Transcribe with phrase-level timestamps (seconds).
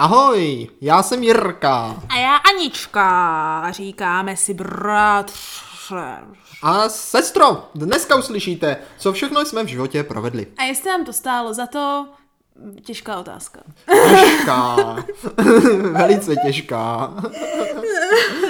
[0.00, 2.02] Ahoj, já jsem Jirka.
[2.08, 3.70] A já Anička.
[3.70, 6.16] Říkáme si bratře.
[6.62, 10.46] A sestro, dneska uslyšíte, co všechno jsme v životě provedli.
[10.58, 12.06] A jestli nám to stálo za to,
[12.82, 13.60] těžká otázka.
[14.20, 14.76] Těžká.
[15.92, 17.14] Velice těžká.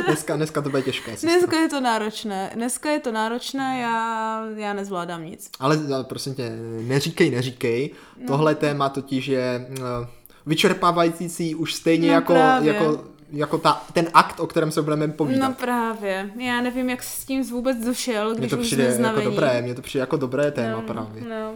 [0.06, 1.10] Dneska, dneska to bude těžké.
[1.10, 1.30] Sestro.
[1.30, 2.50] Dneska je to náročné.
[2.54, 5.50] Dneska je to náročné, já, já nezvládám nic.
[5.60, 7.90] Ale ale prosím tě, neříkej, neříkej.
[8.16, 8.26] No.
[8.26, 12.72] Tohle téma totiž je eh, vyčerpávající už stejně No jako, právě.
[12.72, 15.48] jako, jako ta, ten akt, o kterém se budeme povídat.
[15.48, 16.30] No právě.
[16.36, 19.62] Já nevím, jak s tím vůbec došel, Mně když to už přijde jsme jako dobré,
[19.62, 21.22] mně to přijde jako dobré téma No, právě.
[21.22, 21.54] No.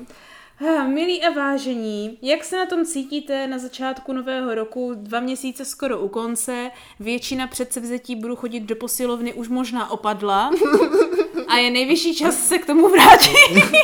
[0.56, 5.64] Ha, milí a vážení, jak se na tom cítíte na začátku nového roku, dva měsíce
[5.64, 10.50] skoro u konce, většina předsevzetí budu chodit do posilovny už možná opadla
[11.48, 13.32] a je nejvyšší čas se k tomu vrátit.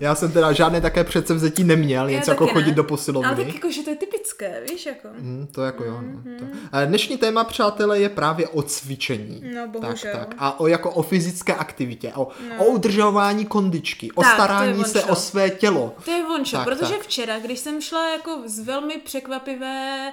[0.00, 2.74] Já jsem teda žádné také předsevzetí neměl, něco jako taky chodit ne.
[2.74, 3.26] do posilovny.
[3.28, 5.08] Ale tak jako, že to je typické, víš, jako.
[5.08, 6.00] Hmm, to jako jo.
[6.02, 6.38] No.
[6.38, 6.44] To.
[6.72, 9.42] Eh, Dnešní téma, přátelé, je právě o cvičení.
[9.54, 10.12] No, tak, bohužel.
[10.12, 10.34] tak.
[10.38, 15.14] A o jako o fyzické aktivitě, o, o udržování kondičky, o Tak, starání se o
[15.14, 15.94] své tělo.
[16.04, 17.02] To je vončo, Tak, protože tak.
[17.02, 20.12] včera, když jsem šla jako z velmi překvapivé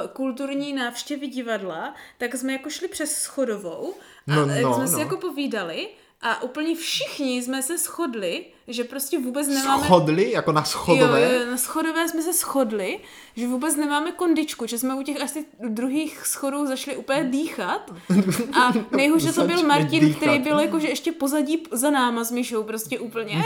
[0.00, 3.94] uh, kulturní návštěvy divadla, tak jsme jako šli přes schodovou
[4.28, 4.98] a No, no, no, jsme si no.
[5.00, 5.88] jako povídali
[6.20, 9.84] a úplně všichni jsme se shodli, že prostě vůbec nemáme...
[9.84, 11.22] Schodli, jako na schodové.
[11.22, 13.00] Jo, jo, na schodové jsme se shodli,
[13.36, 17.90] že vůbec nemáme kondičku, že jsme u těch asi druhých schodů zašli úplně dýchat
[18.60, 20.16] a nejhůře to byl Martin, dýchat.
[20.16, 23.42] který byl jako, že ještě pozadí za náma s Myšou prostě úplně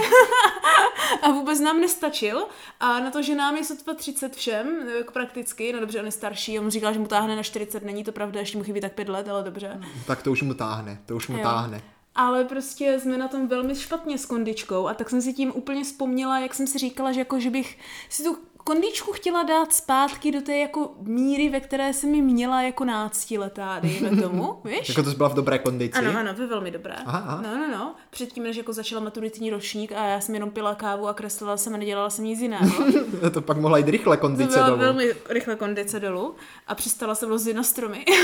[1.23, 2.47] a vůbec nám nestačil
[2.81, 6.13] a na to, že nám je sotva 30 všem, jako prakticky, no dobře, on je
[6.13, 8.93] starší, on říkal, že mu táhne na 40, není to pravda, ještě mu chybí tak
[8.93, 9.81] 5 let, ale dobře.
[10.07, 11.43] Tak to už mu táhne, to už mu Jo.
[11.43, 11.83] táhne.
[12.15, 15.85] Ale prostě jsme na tom velmi špatně s kondičkou a tak jsem si tím úplně
[15.85, 20.33] vzpomněla, jak jsem si říkala, že jako, že bych si tu kondičku chtěla dát zpátky
[20.33, 24.89] do té jako míry, ve které jsem mi měla jako náctiletá, dejme tomu, víš?
[24.89, 25.99] Jako to byla v dobré kondici.
[25.99, 26.95] Ano, ano, ve velmi dobré.
[27.07, 27.43] Aha, aha.
[27.43, 27.95] No, no, no.
[28.11, 31.75] Předtím, než jako začala maturitní ročník a já jsem jenom pila kávu a kreslila jsem
[31.75, 32.85] a nedělala jsem nic jiného.
[33.33, 34.79] to pak mohla jít rychle To kondice byla dolů.
[34.81, 36.35] velmi rychle kondice dolů
[36.67, 38.05] a přistala jsem lozit na stromy.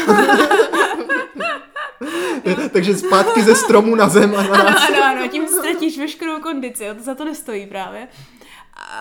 [2.73, 6.85] Takže zpátky ze stromu na zem a na ano, ano, ano, tím ztratíš veškerou kondici,
[6.85, 8.09] jo, to za to nestojí právě.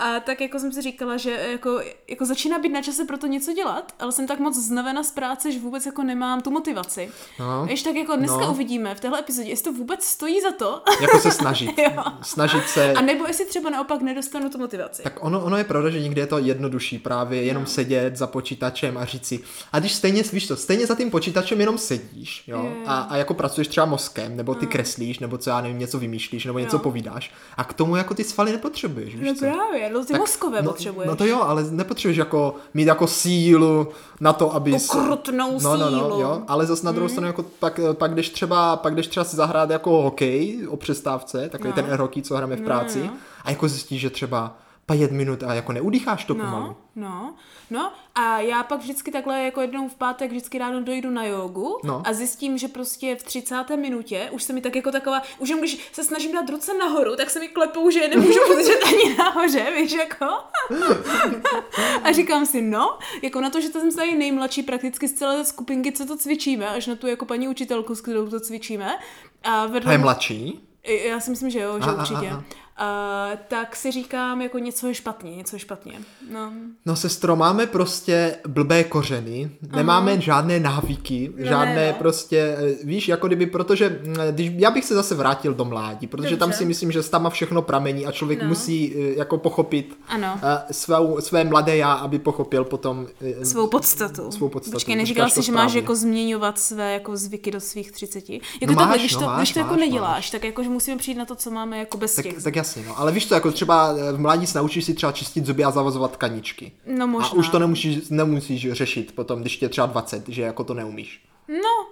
[0.00, 3.26] A tak jako jsem si říkala, že jako, jako začíná být na čase pro to
[3.26, 7.10] něco dělat, ale jsem tak moc znavena z práce, že vůbec jako nemám tu motivaci.
[7.38, 7.66] No.
[7.66, 8.50] Víš, tak jako dneska No.
[8.50, 11.70] uvidíme v téhle epizodě, jestli to vůbec stojí za to, Jako se snažit.
[12.22, 12.92] Snažit se.
[12.92, 15.02] a nebo jestli třeba naopak nedostanu tu motivaci.
[15.02, 17.66] Tak ono, ono je pravda, že někdy je to jednodušší právě jenom No.
[17.68, 19.40] sedět za počítačem a říct si,
[19.72, 22.72] a když stejně, víš to, stejně za tím počítačem jenom sedíš, jo, Jo.
[22.86, 26.44] a, a jako pracuješ třeba mozkem, nebo ty kreslíš, nebo co já nevím, něco vymýšlíš,
[26.44, 26.80] nebo něco Jo.
[26.82, 29.67] povídáš, a k tomu jako ty svaly nepotřebuješ, víš No co?
[29.68, 31.08] Právě, no ty Tak- mozkové no, potřebuješ.
[31.08, 33.88] No to jo, ale nepotřebuješ jako mít jako sílu
[34.20, 34.74] na to, aby...
[34.74, 36.20] Okrutnou no, no, no, sílu.
[36.20, 39.36] jo, ale zase na druhou stranu jako pak, pak, jdeš třeba, pak jdeš třeba si
[39.36, 41.74] zahrát jako hokej o přestávce, takový No.
[41.74, 43.12] ten hockey, co hrajeme v práci, no.
[43.44, 44.56] a jako zjistíš, že třeba
[44.92, 46.66] pět minut a jako neudýcháš to pomalu.
[46.66, 47.34] No, no,
[47.70, 51.78] no a já pak vždycky takhle jako jednou v pátek vždycky ráno dojdu na jogu
[51.84, 52.02] No.
[52.06, 53.64] a zjistím, že prostě v 30.
[53.76, 57.16] minutě už se mi tak jako taková, už jenom když se snažím dát ruce nahoru,
[57.16, 60.26] tak se mi klepou, že nemůžu udržet ani nahoře, víš jako.
[62.04, 65.44] a říkám si, no, jako na to, že to jsem tady nejmladší prakticky z celé
[65.44, 68.98] skupinky, co to cvičíme, až na tu jako paní učitelku, s kterou to cvičíme.
[69.42, 70.60] A vedle A je mladší?
[71.04, 72.30] já si myslím, že jo, že A, a, a, určitě.
[72.30, 72.44] a.
[72.78, 75.92] A, tak si říkám, jako něco je špatně, něco je špatně.
[76.32, 76.52] No.
[76.86, 81.94] No sestro, máme prostě blbé kořeny, nemáme žádné návyky, No, žádné ne, no.
[81.98, 86.06] prostě, eh, víš, jako kdyby, protože, mm, když, já bych se zase vrátil do mládí,
[86.06, 86.58] protože tam Dobře.
[86.58, 88.48] si myslím, že tam všechno pramení a člověk No.
[88.48, 90.40] musí eh, jako pochopit Ano.
[90.42, 93.06] eh, svou, své mladé já, aby pochopil potom
[93.42, 94.30] Svou podstatu.
[94.30, 98.40] Svou podstatu, Počkej, neříkal jsi, že máš jako změňovat své jako zvyky do svých třiceti.
[98.60, 100.68] Jako No máš, když no to, máš, když to jako máš, neděláš, tak jako, že
[100.68, 102.42] musíme přijít na to, co máme jako bez tak, těch.
[102.42, 102.98] tak jasně, no.
[102.98, 105.70] Ale víš to, jako třeba eh, v mládí se naučíš si třeba čistit zuby a
[105.70, 106.72] zavazovat tkaničky.
[106.96, 107.28] No možná.
[107.28, 110.74] A už to nemusíš, nemusíš řešit potom, když tě je třeba 20, že jako to
[110.74, 111.24] neumíš.
[111.48, 111.86] No,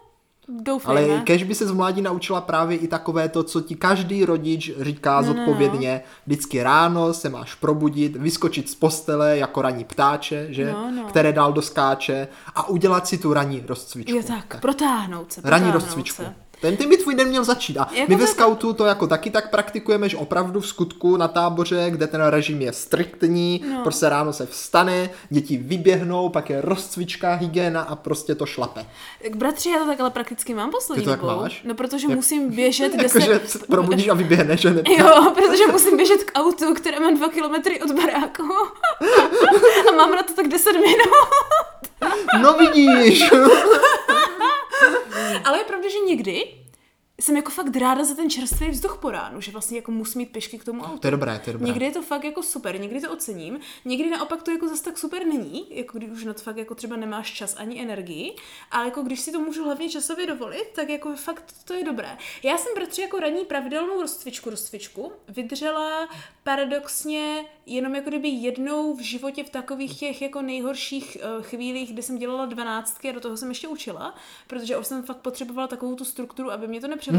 [0.49, 1.01] doufejme.
[1.01, 4.71] Ale kež by se z mládí naučila právě i takové to, co ti každý rodič
[4.81, 6.03] říká No, zodpovědně.
[6.27, 10.73] Vždycky ráno se máš probudit, vyskočit z postele jako ranní ptáče, že?
[10.73, 11.03] No, no.
[11.03, 14.17] které dál doskáče a udělat si tu ranní rozcvičku.
[14.17, 15.43] Jo tak, protáhnout se.
[15.43, 16.23] Protáhnout rozcvičku.
[16.23, 16.35] Se.
[16.61, 17.79] Ten, ten by tvůj den měl začít.
[17.79, 21.29] A Jako my ve skautu to jako taky tak praktikujeme, že opravdu v skutku na
[21.29, 23.83] táboře, kde ten režim je striktní, no.
[23.83, 28.87] prostě ráno se vstane, děti vyběhnou, pak je rozcvička, hygiena a prostě to šlape.
[29.23, 31.41] Tak bratři, já to tak ale prakticky mám poslední Ty to tak dobou.
[31.41, 31.63] máš?
[31.65, 33.51] No protože musím běžet Jakože 10...
[33.51, 34.83] se probudíš a vyběhneš, že ne?
[34.99, 38.43] Jo, protože musím běžet k autu, které mám dva kilometry od baráku.
[39.89, 41.07] A mám na to tak 10 minut.
[42.43, 43.31] No vidíš.
[45.45, 46.45] Ale je pravda, že někdy
[47.21, 50.33] jsem jako fakt ráda za ten čerstvý vzduch po ránu, že vlastně jako musím mít
[50.33, 50.99] pešky k tomu autu.
[50.99, 51.67] To je dobré, to je dobré.
[51.67, 54.99] Někdy je to fakt jako super, někdy to ocením, někdy naopak to jako zase tak
[54.99, 58.37] super není, jako když už na to fakt jako třeba nemáš čas ani energii,
[58.71, 62.19] ale jako když si to můžu hlavně časově dovolit, tak jako fakt to je dobré.
[62.43, 66.09] Já jsem bratři jako ranní pravidelnou rozcvičku, rozcvičku vydržela
[66.43, 72.03] paradoxně jenom jako kdyby jednou v životě v takových těch jako nejhorších uh, chvílích, kdy
[72.03, 74.15] jsem dělala dvanáctky a do toho jsem ještě učila,
[74.47, 77.06] protože už jsem fakt potřebovala takovou tu strukturu, aby mě to nepřeválcovalo.
[77.13, 77.19] Mm,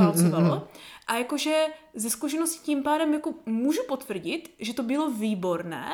[0.53, 0.61] mm,
[1.07, 5.89] a jakože ze zkušenosti tím pádem jako můžu potvrdit, že to bylo výborné,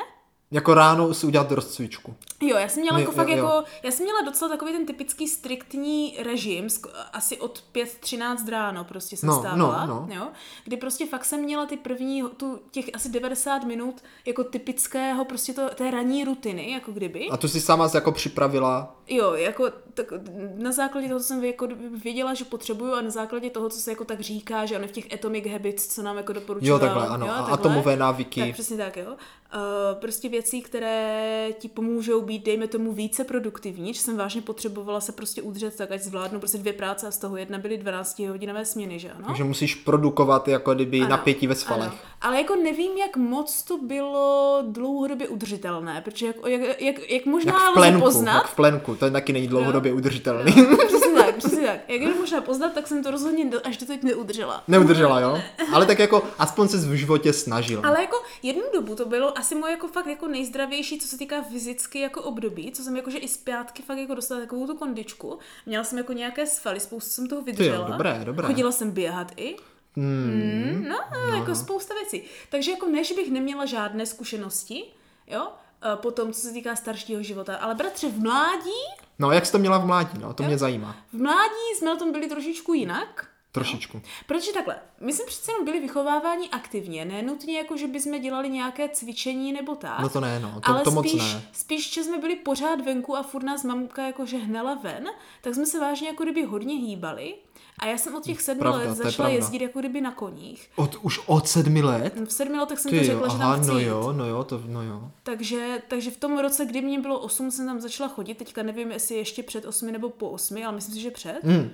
[0.54, 2.16] jako ráno si udělat rozcvičku.
[2.42, 5.28] Jo, já jsem měla jako fakt jo, jako, já jsem měla docela takový ten typický
[5.28, 6.68] striktní režim,
[7.14, 10.16] asi od 5.13 ráno prostě jsem no, stávala, no, no.
[10.16, 10.28] jo,
[10.64, 15.54] kdy prostě fakt jsem měla ty první, tu, těch asi 90 minut jako typického prostě
[15.54, 17.28] to, té ranní rutiny, jako kdyby.
[17.30, 18.96] A to si sama jako připravila?
[19.08, 20.08] Jo, jako tak
[20.56, 21.68] na základě toho, co jsem jako
[22.04, 24.92] věděla, že potřebuju a na základě toho, co se jako tak říká, že on v
[24.92, 26.80] těch Atomic Habits, co nám jako doporučoval.
[26.80, 27.54] Jo, takhle, ano, jo, takhle.
[27.54, 28.42] atomové návyky.
[28.42, 29.08] Tak přesně tak, jo.
[29.10, 35.02] Uh, prostě věcí, které ti pomůžou být, dejme tomu, více produktivní, že jsem vážně potřebovala
[35.02, 38.20] se prostě udržet tak, ať zvládnu prostě dvě práce a z toho jedna byly 12
[38.20, 39.24] hodinové směny, že ano?
[39.28, 41.88] Takže musíš produkovat jako kdyby ano, napětí ve svalech.
[41.88, 41.98] Ano.
[42.22, 47.54] Ale jako nevím, jak moc to bylo dlouhodobě udržitelné, protože jak, jak, jak, jak možná
[47.54, 48.34] jak v plenku, poznat...
[48.34, 49.98] Jak v plenku, to taky není dlouhodobě no.
[49.98, 50.54] udržitelný.
[50.56, 50.78] No,
[51.34, 51.80] tak, přesně tak.
[51.88, 54.64] Jak je možná poznat, tak jsem to rozhodně až do teď neudržela.
[54.68, 55.42] Neudržela, jo?
[55.74, 57.84] Ale tak jako aspoň se v životě snažila.
[57.86, 61.42] Ale jako jednu dobu to bylo asi moje jako fakt jako nejzdravější, co se týká
[61.42, 65.40] fyzicky jako období, co jsem jakože i zpátky fakt jako dostala takovou tu kondičku.
[65.66, 67.88] Měla jsem jako nějaké svaly, spoustu jsem toho vydržela.
[67.88, 68.48] Jo, dobré, dobré.
[68.48, 69.56] Chodila jsem běhat i.
[69.96, 70.74] Hmm.
[70.74, 72.28] Mm, no, no, jako spousta věcí.
[72.50, 74.84] Takže jako než bych neměla žádné zkušenosti,
[75.28, 75.48] jo,
[75.96, 77.56] potom, co se týká staršího života.
[77.56, 78.82] Ale bratře, v mládí...
[79.20, 80.48] No, jak jsi to měla v mládí, no, to jo?
[80.48, 80.96] mě zajímá.
[81.14, 83.28] V mládí jsme na tom byli trošičku jinak.
[83.52, 83.98] Trošičku.
[83.98, 84.04] No.
[84.28, 88.50] Protože takhle, my jsme přece jenom byli vychováváni aktivně, ne nutně jako, že bychom dělali
[88.50, 90.00] nějaké cvičení nebo tak.
[90.00, 91.42] No to ne, no, to, ale to spíš, moc ne.
[91.52, 95.08] Spíš, že jsme byli pořád venku a furt nás mamka jakože hnala ven,
[95.42, 97.36] tak jsme se vážně jako kdyby hodně hýbali.
[97.80, 100.70] A já jsem od těch sedmi pravda, let začala jezdit jako kdyby na koních.
[100.76, 102.20] Od, už od sedmi let?
[102.26, 104.26] V sedmi letech jsem Ty to řekla, jo, aha, že tam chci no jo, no
[104.26, 105.12] jo, to, no jo.
[105.24, 108.36] Takže, takže v tom roce, kdy mě bylo osm, jsem tam začala chodit.
[108.36, 111.40] Teďka nevím, jestli ještě před osmi nebo po osmi, ale myslím si, že před.
[111.44, 111.72] Mm.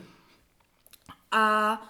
[1.32, 1.82] A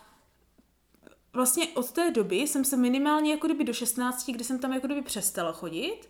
[1.33, 4.87] vlastně od té doby jsem se minimálně jako kdyby do 16, kdy jsem tam jako
[4.87, 6.09] kdyby přestala chodit,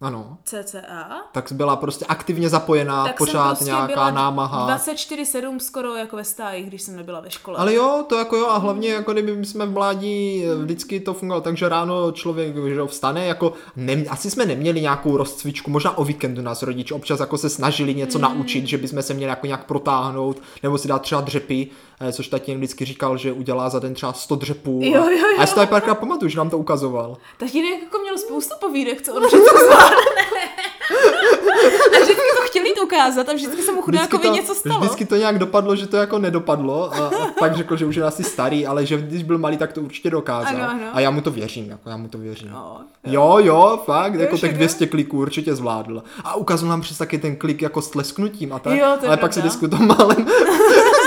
[0.00, 0.38] ano.
[0.44, 1.22] CCA.
[1.32, 4.76] Tak byla prostě aktivně zapojená, tak pořád prostě nějaká námaha.
[4.76, 7.58] 24-7 skoro jako ve stáji, když jsem nebyla ve škole.
[7.58, 11.40] Ale jo, to jako jo a hlavně jako kdyby jsme v mládí, vždycky to fungovalo
[11.40, 16.42] takže ráno člověk že vstane, jako ne, asi jsme neměli nějakou rozcvičku, možná o víkendu
[16.42, 18.22] nás rodiče občas jako se snažili něco mm.
[18.22, 21.68] naučit, že bychom se měli jako nějak protáhnout, nebo si dát třeba dřepy,
[22.00, 24.80] eh, což tatínek vždycky říkal, že udělá za den třeba 100 dřepů.
[24.82, 25.36] Jo, jo, jo.
[25.38, 27.16] A já si to párkrát pamatuju, že nám to ukazoval.
[27.38, 29.22] Tatínek jako měl spoustu povídek, co on
[31.96, 34.80] a vždycky to chtěli jít ukázat a vždycky se mu chudákovi to, něco stalo.
[34.80, 38.02] Vždycky to nějak dopadlo, že to jako nedopadlo a, a pak řekl, že už je
[38.04, 40.56] asi starý, ale že když byl malý, tak to určitě dokázal.
[40.56, 40.86] Ano, ano.
[40.92, 42.50] A já mu to věřím, jako já mu to věřím.
[42.50, 43.12] No, jo.
[43.12, 46.02] jo, jo, fakt, jako tak 200 kliků určitě zvládl.
[46.24, 49.32] A ukázal nám přes taky ten klik jako s tlesknutím a tak, jo, ale pak
[49.32, 50.26] se vždycky to málem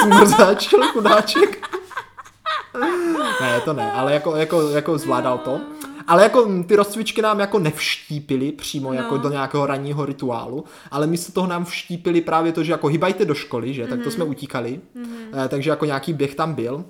[0.03, 1.67] zmrzáčil chudáček.
[3.41, 5.59] ne, to ne, ale jako, jako, jako zvládal to.
[6.07, 8.93] Ale jako ty rozcvičky nám jako nevštípili přímo no.
[8.93, 13.25] jako do nějakého ranního rituálu, ale místo toho nám vštípili právě to, že jako hybajte
[13.25, 13.89] do školy, že, mm-hmm.
[13.89, 14.11] tak to mhm.
[14.11, 15.47] jsme utíkali, mm-hmm.
[15.47, 16.85] takže jako nějaký běh tam byl.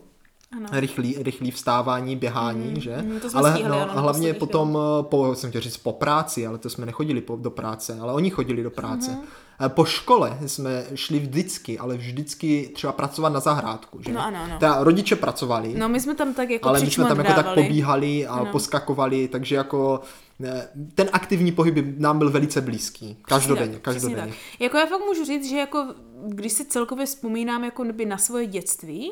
[0.58, 0.65] Ano.
[0.72, 2.98] Rychlý, rychlý vstávání, běhání, mm, že?
[3.01, 6.58] Mm, ale stíhali, no, ano, hlavně potom, eh, po, jsem chtěl říct po práci, ale
[6.58, 9.12] to jsme nechodili po, do práce, ale oni chodili do práce.
[9.12, 9.43] Mm-hmm.
[9.60, 14.14] Eh, po škole jsme šli vždycky, ale vždycky třeba pracovat na zahrádku, že?
[14.14, 14.60] No ano, ano.
[14.60, 15.74] Teda rodiče pracovali.
[15.78, 18.52] No my jsme tam tak jako Ale my jsme tam jako tak pobíhali a ano.
[18.52, 20.02] poskakovali, takže jako
[20.44, 23.18] eh, ten aktivní pohyb nám byl velice blízký.
[23.22, 24.32] Každodenně, tak, každodenně.
[24.32, 24.60] Tak.
[24.60, 25.88] Jako já fakt můžu říct, že jako
[26.28, 29.12] když si celkově vzpomínám jako na svoje dětství,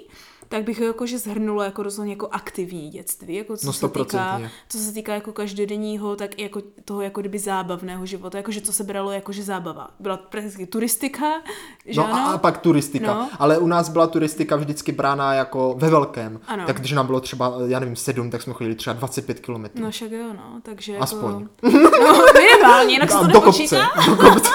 [0.51, 4.41] tak bych ho jakože zhrnula jako rozhodně jako aktivní dětství, jako co, no se týká,
[4.69, 8.73] co se týká jako každodenního, tak i jako toho jako kdyby zábavného života, jakože co
[8.73, 9.89] se bralo jakože zábava.
[9.99, 11.25] Byla prakticky turistika,
[11.85, 12.33] že No ano?
[12.33, 13.29] a pak turistika, no.
[13.39, 16.39] ale u nás byla turistika vždycky brána jako ve velkém.
[16.47, 16.65] Ano.
[16.65, 19.83] Tak když nám bylo třeba, já nevím, sedm, tak jsme chodili třeba 25 kilometrů.
[19.83, 21.31] No však jo, no, takže Aspoň.
[21.31, 21.77] Jako...
[22.03, 24.49] No, minimálně, jinak se to do kopce, do kopce.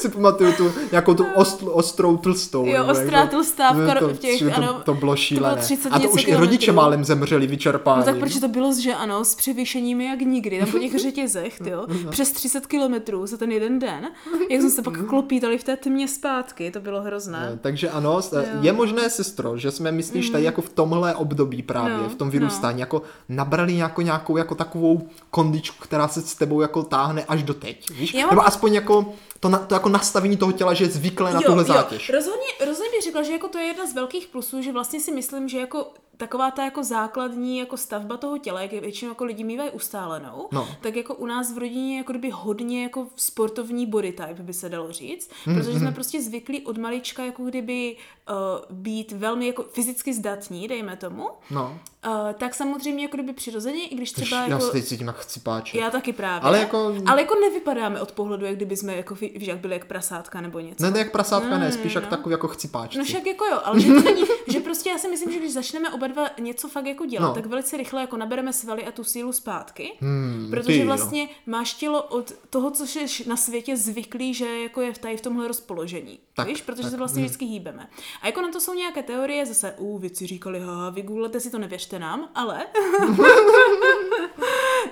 [0.00, 2.66] Si pamatuju tu, nějakou tu ost, ostrou tlstou.
[2.66, 4.94] Jo, nebo ostrá jak to- tlstá v no, kor- to, v těch, to, ano, to
[4.94, 5.62] bylo šílené.
[5.62, 7.98] 30 a to už i rodiče málem zemřeli vyčerpání.
[7.98, 11.60] No tak proč to bylo, že ano, s převýšeními jak nikdy, tam po těch řetězech,
[11.64, 14.08] jo, přes 30 kilometrů za ten jeden den,
[14.50, 17.50] jak jsme se pak klopítali v té tmě zpátky, to bylo hrozné.
[17.54, 21.62] Eh, Takže ano, s- je možné, sestro, že jsme, myslíš, tady jako v tomhle období
[21.62, 26.34] právě, No, v tom vyrůstání, jako nabrali jako nějakou jako takovou kondičku, která se s
[26.34, 28.12] tebou jako táhne až do teď, víš?
[28.30, 31.64] Nebo aspoň jako to, na, to jako nastavení toho těla, že je zvyklé na tuhle
[31.64, 32.10] zátěž.
[32.10, 35.12] Rozhodně, rozhodně bych řekla, že jako to je jedna z velkých plusů, že vlastně si
[35.12, 35.86] myslím, že jako
[36.20, 40.48] taková ta jako základní jako stavba toho těla, jak je většinou jako lidi mývají ustálenou,
[40.52, 40.68] No.
[40.80, 44.52] tak jako u nás v rodině je jako kdyby hodně jako sportovní body type, by
[44.54, 47.96] se dalo říct, Mhm, protože jsme prostě zvyklí od malička jako kdyby
[48.30, 48.36] uh,
[48.76, 53.94] být velmi jako fyzicky zdatní, dejme tomu, No, uh, tak samozřejmě jako kdyby přirozeně, i
[53.94, 54.60] když třeba já jako...
[54.66, 55.78] se teď cítím jak chcipáče.
[55.78, 56.40] Já taky právě.
[56.48, 59.84] Ale jako- ale jako nevypadáme od pohledu, jak kdyby jsme jako, víš, jak byli jak
[59.84, 60.84] prasátka nebo něco.
[60.84, 62.10] Ne, ne jak prasátka, ne, spíš jak no.
[62.10, 62.98] takový jako chcipáčci.
[62.98, 65.52] No však jako jo, ale že to není, že prostě já si myslím, že když
[65.52, 67.34] začneme oba dva něco fakt jako dělat, No.
[67.34, 70.86] tak velice rychle jako nabereme svaly a tu sílu zpátky, Hmm, ty protože jo.
[70.86, 75.16] vlastně máš tělo od toho, co jsi na světě zvyklý, že jako je v tady
[75.16, 76.18] v tomhle rozpoložení.
[76.34, 77.88] Tak, víš, protože tak, se vlastně vždycky hýbeme.
[78.22, 81.58] A jako na to jsou nějaké teorie, zase, u věci říkali, haha, vygooglete si to,
[81.58, 82.62] nevěřte nám, ale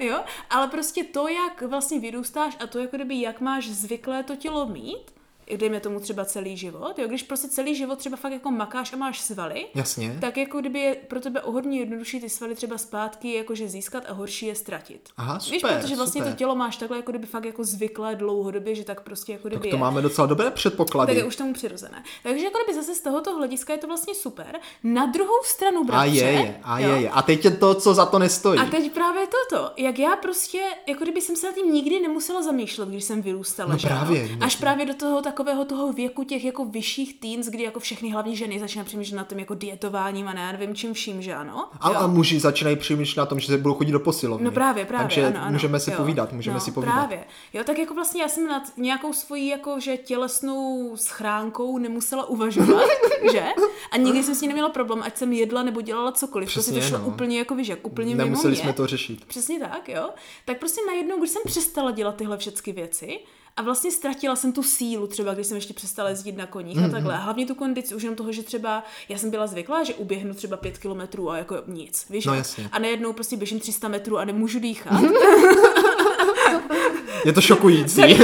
[0.00, 0.18] jo,
[0.50, 4.66] ale prostě to, jak vlastně vyrůstáš a to, jako kdyby, jak máš zvyklé to tělo
[4.66, 5.17] mít,
[5.56, 8.96] dejme tomu třeba celý život, jo, když prostě celý život třeba fakt jako makáš a
[8.96, 10.18] máš svaly, Jasně.
[10.20, 14.04] tak jako kdyby je pro tebe o hodně jednodušší ty svaly třeba zpátky jakože získat
[14.08, 15.08] a horší je ztratit.
[15.16, 16.32] Aha, Víš, super, protože vlastně super.
[16.32, 19.62] to tělo máš takhle jako kdyby fakt jako zvyklé dlouhodobě, že tak prostě jako kdyby
[19.62, 19.80] Tak to je.
[19.80, 21.06] máme docela dobré předpoklady.
[21.06, 22.02] Tak je už tomu přirozené.
[22.22, 24.56] Takže jako kdyby zase z tohoto hlediska je to vlastně super.
[24.84, 27.10] Na druhou stranu, A bratře, je, je, a jo, je, je.
[27.10, 28.60] A teď je to, co za to nestojí.
[28.60, 32.42] a teď právě toto, jak já prostě, jako kdyby jsem se nad tím nikdy nemusela
[32.42, 33.72] zamýšlet, když jsem vyrůstala.
[33.72, 37.62] No že právě, Až právě do toho takového toho věku těch jako vyšších teens, kdy
[37.62, 40.94] jako všechny hlavně ženy začínají přemýšlet nad tím jako dietováním a ne, já nevím čím
[40.94, 41.68] vším, že ano.
[41.80, 41.96] A, Jo.
[41.98, 44.44] a muži začínají přemýšlet na tom, že se budou chodit do posilovny.
[44.44, 45.52] No právě, právě, Takže ano, ano.
[45.52, 45.96] můžeme si jo.
[45.96, 46.94] povídat, můžeme no, si povídat.
[46.94, 47.24] Právě.
[47.52, 52.88] Jo, tak jako vlastně já jsem nad nějakou svojí jako, že tělesnou schránkou nemusela uvažovat,
[53.32, 53.44] že?
[53.92, 56.48] A nikdy jsem s ní neměla problém, ať jsem jedla nebo dělala cokoliv.
[56.48, 57.14] Přesně, prostě to šlo no.
[57.14, 58.72] úplně jako, víš, jak úplně Nemuseli mimo jsme mě.
[58.72, 59.24] to řešit.
[59.24, 60.10] Přesně tak, jo.
[60.44, 63.20] Tak prostě najednou, když jsem přestala dělat tyhle všechny věci,
[63.56, 66.84] a vlastně ztratila jsem tu sílu, třeba když jsem ještě přestala jezdit na koních Mhm.
[66.86, 67.14] a takhle.
[67.14, 70.34] A hlavně tu kondici už jenom toho, že třeba já jsem byla zvyklá, že uběhnu
[70.34, 72.26] třeba pět kilometrů a jako nic, víš?
[72.26, 72.68] No jasně.
[72.72, 75.00] A najednou prostě běžím 300 metrů a nemůžu dýchat.
[77.24, 78.02] Je to šokující.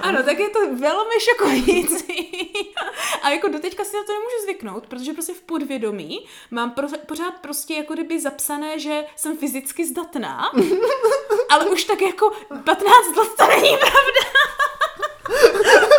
[0.00, 2.30] Ano, tak je to velmi šokující.
[3.22, 7.34] A jako doteďka si na to nemůžu zvyknout, protože prostě v podvědomí mám pro, pořád
[7.40, 10.50] prostě jako kdyby zapsané, že jsem fyzicky zdatná,
[11.50, 12.32] ale už tak jako
[12.64, 14.20] 15 let to není pravda.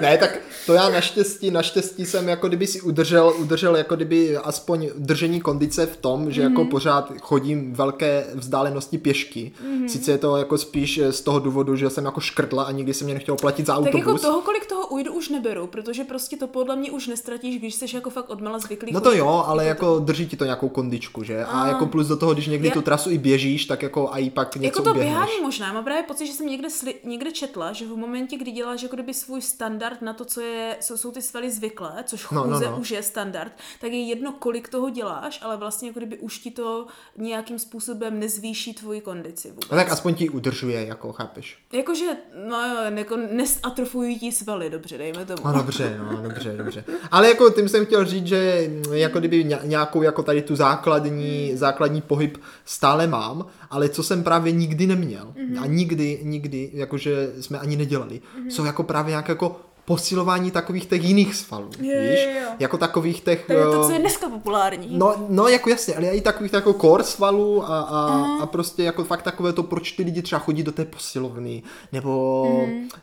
[0.00, 4.88] ne, tak to já naštěstí, naštěstí jsem jako kdyby si udržel, udržel jako kdyby aspoň
[4.98, 6.52] držení kondice v tom, že Mhm.
[6.52, 9.52] jako pořád chodím velké vzdálenosti pěšky.
[9.64, 9.88] Mhm.
[9.88, 13.04] Sice je to jako spíš z toho důvodu, že jsem jako škrtla a nikdy jsem
[13.04, 13.98] mě nechtěl platit za Tak autobus.
[13.98, 17.74] jako toho, kolik toho ujdu, už neberu, protože prostě to podle mě už nestratíš, když
[17.74, 18.92] jsi jako fakt odmala zvyklý.
[18.92, 19.18] No to chodit.
[19.18, 21.44] jo, ale jako drží ti to nějakou kondičku, že?
[21.44, 24.18] A jako plus do toho, když někdy Já- tu trasu i běžíš, tak jako a
[24.18, 25.12] i pak něco Jako to uběhneš.
[25.14, 28.50] běhání možná, mám právě pocit, že jsem někde, sli, někde četla, že v momentě, kdy
[28.50, 32.30] děláš jako kdyby svůj standard na to, co je, co jsou ty svaly zvyklé, což
[32.30, 32.78] No, chůze no, no.
[32.80, 36.50] už je standard, tak je jedno, kolik toho děláš, ale vlastně jako kdyby už ti
[36.50, 39.70] to nějakým způsobem nezvýší tvoji kondici vůbec.
[39.70, 41.58] No tak aspoň ti udržuje, jako chápeš.
[41.72, 42.06] Jakože,
[42.48, 45.42] no jo, jako nesatrofují ti svaly, dobře, dejme tomu.
[45.44, 46.84] No dobře, no dobře, dobře.
[47.10, 51.56] Ale jako tím jsem chtěl říct, že jako kdyby ně- nějakou jako tady tu základní,
[51.56, 57.58] základní pohyb stále mám, ale co jsem právě nikdy neměl a nikdy, nikdy, jakože jsme
[57.58, 62.28] ani nedělali, jsou jako právě nějaké jako posilování takových těch jiných svalů, jo, víš?
[62.42, 62.48] jo.
[62.58, 63.46] Jako takových těch...
[63.46, 64.98] To je to, eh, co je dneska populární.
[64.98, 69.04] No, no jako jasně, ale i takových jako core svalů a, a, a prostě jako
[69.04, 72.46] fakt takové to, proč ty lidi třeba chodí do té posilovny, nebo,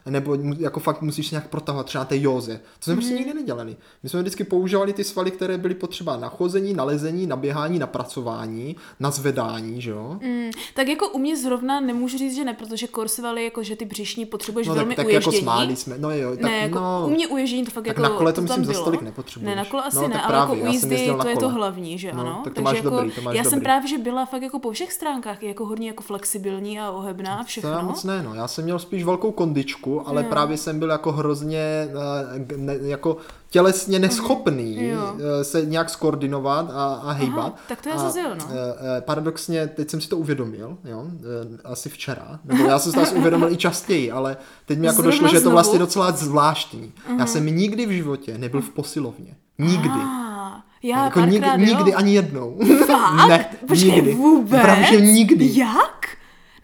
[0.05, 2.59] nebo mu- jako fakt musíš nějak protahovat třeba na té józe.
[2.79, 3.75] To jsme prostě nikdy nedělali.
[4.03, 7.79] My jsme vždycky používali ty svaly, které byly potřeba na chození, na lezení, na běhání,
[7.79, 10.19] na pracování, na zvedání, že jo?
[10.23, 13.85] Mm, tak jako u mě zrovna nemůžu říct, že ne, protože korsvaly, jako že ty
[13.85, 17.03] břišní potřebuješ No velmi tak, tak jako smáli jsme, no jo, tak ne, jako no,
[17.07, 18.83] u mě uježdění to fakt tak jako na kole to tam myslím za bylo.
[18.83, 19.49] stolik nepotřebuješ.
[19.49, 21.49] Ne, na kole asi No, ne, ale právě, jako u jsem jízdy to je to
[21.49, 22.41] hlavní, že No, ano?
[22.43, 23.63] tak to Takže máš jako, dobrý, to máš já jsem dobrý.
[23.63, 27.37] právě, že byla fakt jako po všech stránkách jako hodně jako flexibilní a ohebná a
[27.37, 27.69] To všechno.
[27.69, 28.33] já moc ne, no.
[28.35, 33.17] Já jsem měl spíš velkou kondičku, ale právě jsem byl jako hrozně, eh, ne, jako
[33.49, 35.15] tělesně neschopný Jo.
[35.19, 37.45] eh, se nějak skoordinovat a, a hejbat.
[37.45, 38.45] Aha, tak to já a, zase jo, no.
[38.49, 41.05] eh, eh, Paradoxně, teď jsem si to uvědomil, jo,
[41.63, 44.95] asi včera, nebo já jsem si to asi uvědomil i častěji, ale teď mi jako
[45.01, 46.93] Zrovna došlo, že je to vlastně docela zvláštní.
[47.19, 49.35] Já jsem nikdy v životě nebyl v posilovně.
[49.59, 49.89] Nikdy.
[49.89, 51.57] Ah, já jako nikdy, jo.
[51.57, 52.59] nikdy ani jednou.
[52.87, 53.27] Fakt?
[53.29, 54.13] ne, Počkej, nikdy.
[54.15, 54.61] vůbec?
[54.61, 55.49] Právě, že nikdy.
[55.53, 56.07] Jak?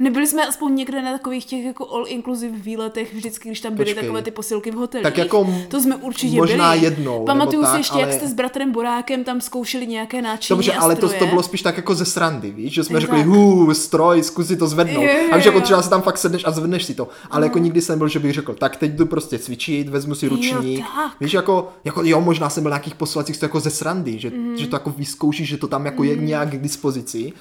[0.04, 3.86] Nebyli jsme aspoň někde na takových těch jako all inclusive výletech, vždycky, když tam byly
[3.86, 4.04] Počkej.
[4.04, 5.04] takové ty posilky v hotelích.
[5.04, 6.84] Tak jako to jsme určitě možná byli.
[6.86, 10.58] jednou, Pamatuju si tak, ještě, jak ale- jste s bratrem Borákem tam zkoušeli nějaké náčiní
[10.58, 13.00] Dobře, a ale to, to bylo spíš tak jako ze srandy, víš, že jsme Jo,
[13.02, 15.04] řekli, hů, stroj, zkus si to zvednout.
[15.04, 15.64] Jo, jo, a víš, jako jo.
[15.64, 17.08] třeba si tam fakt sedneš a zvedneš si to.
[17.32, 20.28] Ale jako nikdy jsem byl, že bych řekl, tak teď jdu prostě cvičit, vezmu si
[20.28, 20.80] ručník.
[20.96, 21.12] tak.
[21.20, 24.30] Víš, jako, jako, jo, možná jsem byl na nějakých posilacích to jako ze srandy, že,
[24.30, 24.58] Mhm.
[24.58, 27.34] že to jako vyzkoušíš, že to tam jako je nějak k dispozici.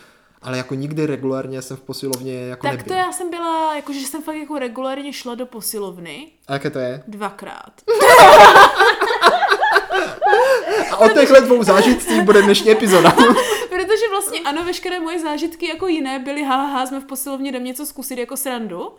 [0.42, 2.86] Ale jako nikdy regulárně jsem v posilovně jako Tak nebyl.
[2.94, 6.78] to já jsem byla, jakože jsem fakt jako regulárně šla do posilovny A jaké to
[6.78, 7.02] je?
[7.08, 7.72] dvakrát.
[10.90, 13.10] A o těchhle dvou zážitcích bude dnešní epizoda.
[13.68, 17.86] Protože vlastně ano, veškeré moje zážitky jako jiné byly, haha, jsme v posilovně, jdem něco
[17.86, 18.92] zkusit jako srandu.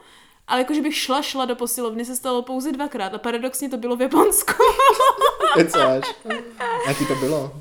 [0.48, 3.96] Ale jakože bych šla, šla do posilovny, se stalo pouze dvakrát a paradoxně to bylo
[3.96, 4.64] v Japonsku.
[5.54, 6.04] Kecáš.
[6.88, 7.52] Jaký to bylo?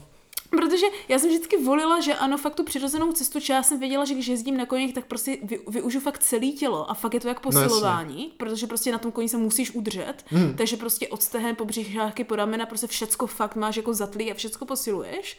[0.57, 4.05] Protože já jsem vždycky volila, že ano, fakt tu přirozenou cestu, či já jsem věděla,
[4.05, 7.21] že když jezdím na koních, tak prostě vy, využiju fakt celé tělo a fakt je
[7.21, 7.69] to jak No jasně.
[7.69, 10.55] posilování, protože prostě na tom koni se musíš udržet, hmm.
[10.57, 14.35] takže prostě od stehen po břišáky, po ramena, prostě všecko fakt máš jako zatlý a
[14.35, 15.39] všecko posiluješ.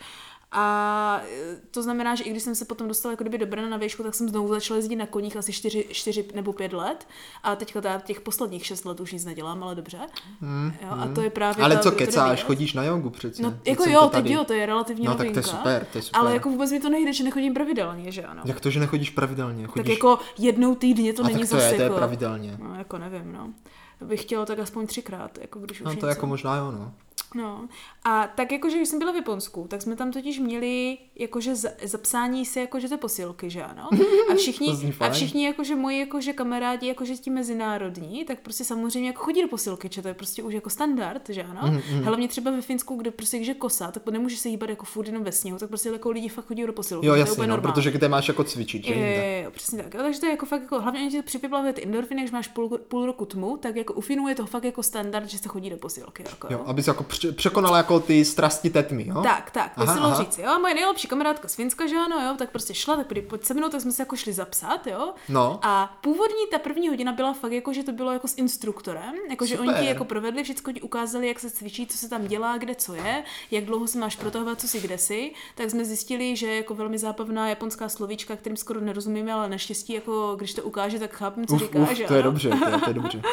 [0.55, 3.69] A e, to znamená, že i když jsem se potom dostala jako kdyby do Brna
[3.69, 7.07] na výšku, tak jsem znovu začala jezdit na koních asi 4, 4 nebo 5 let.
[7.43, 9.98] A teďka teda těch posledních 6 let už nic nedělám, ale dobře.
[10.41, 10.74] Hmm.
[10.81, 12.48] Jo, a to je právě Ale ta co kecáš, věc.
[12.48, 13.43] chodíš na jogu přece.
[13.43, 16.01] No, jako jo, teď jo, to je relativně No, tak to je super, to je
[16.01, 16.19] super.
[16.22, 18.41] Ale jako vůbec mi to nejde, že nechodím pravidelně, že ano.
[18.45, 19.67] Jak to, že nechodíš pravidelně?
[19.67, 19.83] Chodíš...
[19.83, 21.95] Tak jako jednou týdně to A není tak to zase je, to je jako...
[21.95, 22.57] pravidelně.
[22.63, 23.53] No, jako nevím, no.
[24.01, 26.07] Bych chtěla tak aspoň třikrát, jako když už No to něco.
[26.07, 26.93] jako možná jo, no.
[27.36, 27.68] No.
[28.04, 31.70] A tak jakože, když jsem byla v Japonsku, tak jsme tam totiž měli jakože za-
[31.84, 33.90] zapsání se jakože ty posilky, že ano?
[34.32, 34.68] A všichni,
[35.00, 39.48] a všichni jakože moji jakože kamarádi, jakože ti mezinárodní, tak prostě samozřejmě jako chodí do
[39.48, 41.62] posilky, že to je prostě už jako standard, že ano?
[41.63, 44.86] Mhm, Hlavně třeba ve Finsku, kde prostě když je kosa, tak nemůže se hýbat jako
[44.86, 47.08] furt jenom ve sněhu, tak prostě jako lidi fakt chodí do posilky.
[47.08, 47.74] Jo, to je jasně, no, normální.
[47.74, 49.94] protože kde máš jako cvičit, že Jo, jo, jo, přesně tak.
[49.94, 52.70] Jo, takže to je jako fakt jako, hlavně ti připiplavuje ty endorfiny, když máš půl,
[52.70, 55.70] půl roku tmu, tak jako u Finů je to fakt jako standard, že se chodí
[55.70, 56.24] do posilky.
[56.30, 59.21] Jako, Jo, abys jako překonala jako ty strasti tetmy, jo?
[59.21, 60.24] Tak, tak, to Aha, se dalo aha.
[60.24, 60.50] říct, jo.
[60.50, 63.54] A moje nejlepší kamarádka z Finska, že ano, jo, tak prostě šla, tak pojď se
[63.54, 65.13] mnou, tak jsme se jako šli zapsat, jo.
[65.30, 65.60] No.
[65.62, 69.45] A původní ta první hodina byla fakt jako, že to bylo jako s instruktorem, jako
[69.45, 69.84] že oni Super.
[69.84, 72.95] ti jako provedli, všechno ti ukázali, jak se cvičí, co se tam dělá, kde co
[72.95, 76.76] je, jak dlouho se máš protahovat, co si kde si, tak jsme zjistili, že jako
[76.76, 81.47] velmi zábavná japonská slovíčka, kterým skoro nerozumíme, ale naštěstí jako když to ukáže, tak chápem,
[81.47, 83.21] co Uf, říká, uf, že to je dobře, to je, to je dobře.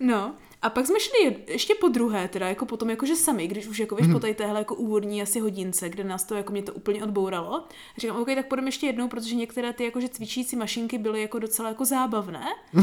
[0.00, 3.78] No, a pak jsme šli ještě po druhé, teda jako potom jakože sami, když už
[3.78, 4.14] jako víš Mhm.
[4.14, 7.54] po tady téhle jako úvodní asi hodince, kde nás to jako mě to úplně odbouralo.
[7.54, 11.38] A říkám, OK, tak půjdeme ještě jednou, protože některé ty jakože cvičící mašinky byly jako
[11.38, 12.44] docela jako zábavné.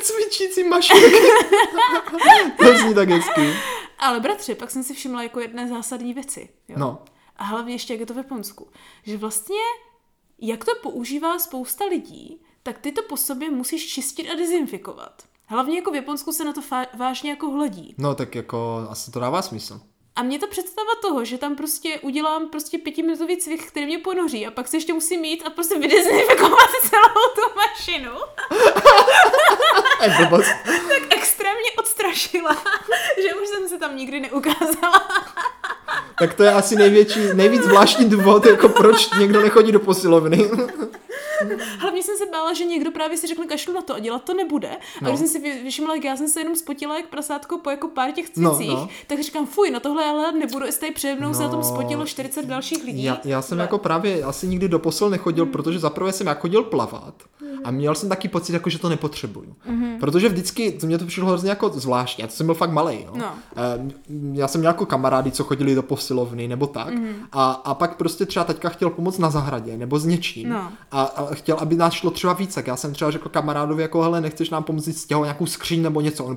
[0.00, 1.16] Cvičící mašinky.
[2.58, 3.52] to zní tak hezky.
[3.98, 6.48] Ale bratře, pak jsem si všimla jako jedné zásadní věci.
[6.68, 6.76] Jo?
[6.78, 7.02] No.
[7.36, 8.68] A hlavně ještě, jak je to v Japonsku.
[9.02, 9.56] Že vlastně,
[10.40, 15.22] jak to používá spousta lidí, tak ty to po sobě musíš čistit a dezinfikovat.
[15.50, 17.94] Hlavně jako v Japonsku se na to fa- vážně jako hledí.
[17.98, 19.80] No tak jako asi to dává smysl.
[20.16, 24.46] A mě to představa toho, že tam prostě udělám prostě pětiminutový cvik, který mě ponoří
[24.46, 28.10] a pak se ještě musím mít a prostě vydezinfikovat celou tu mašinu.
[30.88, 32.56] Tak extrémně odstrašila,
[33.22, 35.08] že už jsem se tam nikdy neukázala.
[36.18, 40.50] Tak to je asi největší, nejvíc zvláštní důvod, jako proč někdo nechodí do posilovny.
[41.78, 44.34] Hlavně jsem se bála, že někdo právě si řekne kašlu na to a dělat to
[44.34, 44.68] nebude.
[44.68, 45.08] A No.
[45.08, 47.88] když jsem si vy- všimla, jak já jsem se jenom spotila jak prasátko po jako
[47.88, 48.88] pár těch No, cvicích, no.
[49.06, 51.64] tak říkám, fuj, na tohle ale nebudu, jestli tady přede mnou se na tom No.
[51.64, 53.02] spotilo 40 dalších lidí.
[53.04, 53.64] Já, já jsem Ble.
[53.64, 55.52] jako právě asi nikdy do posil nechodil, Hmm.
[55.52, 57.14] protože zaprvé jsem jak chodil plavat
[57.64, 59.54] a měl jsem taky pocit, jako, že to nepotřebuju.
[60.00, 63.06] Protože vždycky, to mě to přišlo hrozně jako zvláštní, já jsem byl fakt malý.
[63.14, 63.34] No.
[63.56, 66.94] Eh, Já jsem měl jako kamarády, co chodili do posilovny nebo tak.
[67.32, 70.48] A, a pak prostě třeba teďka chtěl pomoct na zahradě nebo s něčím.
[70.48, 70.72] No.
[70.90, 74.02] A, a chtěl, aby nás šlo třeba víc, tak já jsem třeba řekl kamarádovi, jako
[74.02, 76.24] hele, nechceš nám pomoct stěhovat nějakou skříň nebo něco.
[76.24, 76.36] On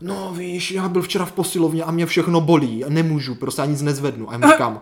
[0.00, 3.82] no víš, já byl včera v posilovně a mě všechno bolí, nemůžu, prostě já nic
[3.82, 4.30] nezvednu.
[4.30, 4.80] A já mu říkám,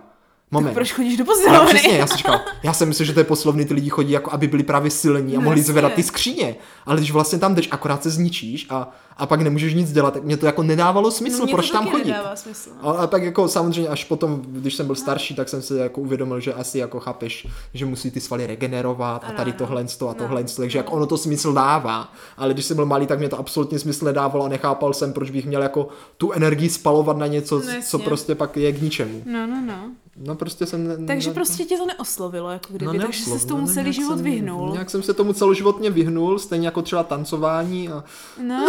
[0.51, 0.75] Moment.
[0.75, 1.69] Proč chodíš do posilovny?
[1.75, 4.33] přesně, já jsem říkal, já jsem myslel, že to je poslovny, ty lidi chodí, jako
[4.33, 6.57] aby byli právě silní a No mohli zvedat ty skříně.
[6.87, 10.25] Ale když vlastně tam jdeš, akorát se zničíš a, a pak nemůžeš nic dělat, tak
[10.25, 12.15] mě to jako nedávalo smysl, No, proč to tam chodit.
[12.35, 12.71] smysl.
[12.81, 16.01] A, a tak jako samozřejmě až potom, když jsem byl starší, tak jsem si jako
[16.01, 20.15] uvědomil, že asi jako chápeš, že musí ty svaly regenerovat a tady tohle a No,
[20.15, 22.13] tohle, takže jako ono to smysl dává.
[22.37, 25.31] Ale když jsem byl malý, tak mě to absolutně smysl nedávalo a nechápal jsem, proč
[25.31, 29.23] bych měl jako tu energii spalovat na něco, No, co prostě pak je k ničemu.
[29.27, 29.91] No, no, no.
[30.20, 30.88] No prostě jsem...
[30.88, 33.72] ne- Takže ne- prostě tě to neoslovilo, jako kdyby, takže neoslovilo, se s tomu no,
[33.74, 34.70] celý život jsem- vyhnul.
[34.72, 38.04] Nějak jsem se tomu celoživotně vyhnul, stejně jako třeba tancování a
[38.42, 38.66] No,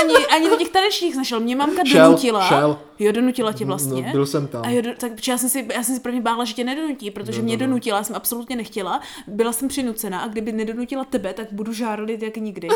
[0.00, 1.40] ani, ani do těch tanečních našel.
[1.40, 2.48] Mě mamka Šel, donutila.
[2.48, 2.78] šel.
[2.98, 4.02] Jo, donutila tě vlastně.
[4.06, 4.62] no, byl jsem tam.
[4.64, 7.38] A jo, tak já jsem si, já jsem si prvně bála, že tě nedonutí, protože
[7.38, 7.66] No, mě no, no.
[7.66, 12.22] donutila, já jsem absolutně nechtěla, byla jsem přinucena a kdyby nedonutila tebe, tak budu žárlit
[12.22, 12.68] jak nikdy.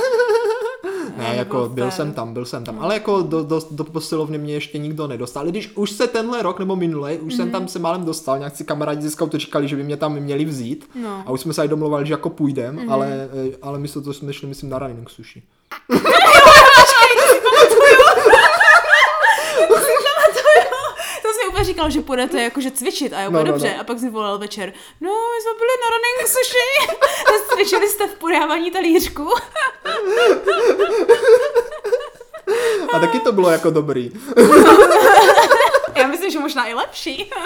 [1.16, 4.38] Ne, nebylo jako byl jsem tam, byl jsem tam, ale jako do, do, do posilovny
[4.38, 5.40] mě ještě nikdo nedostal.
[5.40, 7.37] Ale když už se tenhle rok nebo minulý, už Mhm.
[7.37, 10.14] jsem tam se málem dostal, nějak si kamarádi ze scoutu říkali, že by mě tam
[10.14, 10.90] měli vzít.
[10.94, 11.09] No.
[11.16, 11.23] Mhm.
[11.27, 14.33] A už jsme se aj domluvali, že jako půjdem, ale, eh, ale místo toho jsme
[14.33, 15.42] šli, myslím, na running sushi.
[21.23, 23.72] To jsi mi úplně říkal, že půjdete jakože cvičit a jo, No, no, no, dobře.
[23.74, 23.81] no.
[23.81, 24.72] A pak jsi volal večer.
[25.00, 26.68] No, my jsme byli na running sushi.
[27.55, 29.29] Cvičili jste v podávání talířku.
[32.92, 34.11] A taky to bylo jako dobrý.
[35.96, 37.30] Já myslím, že možná i lepší.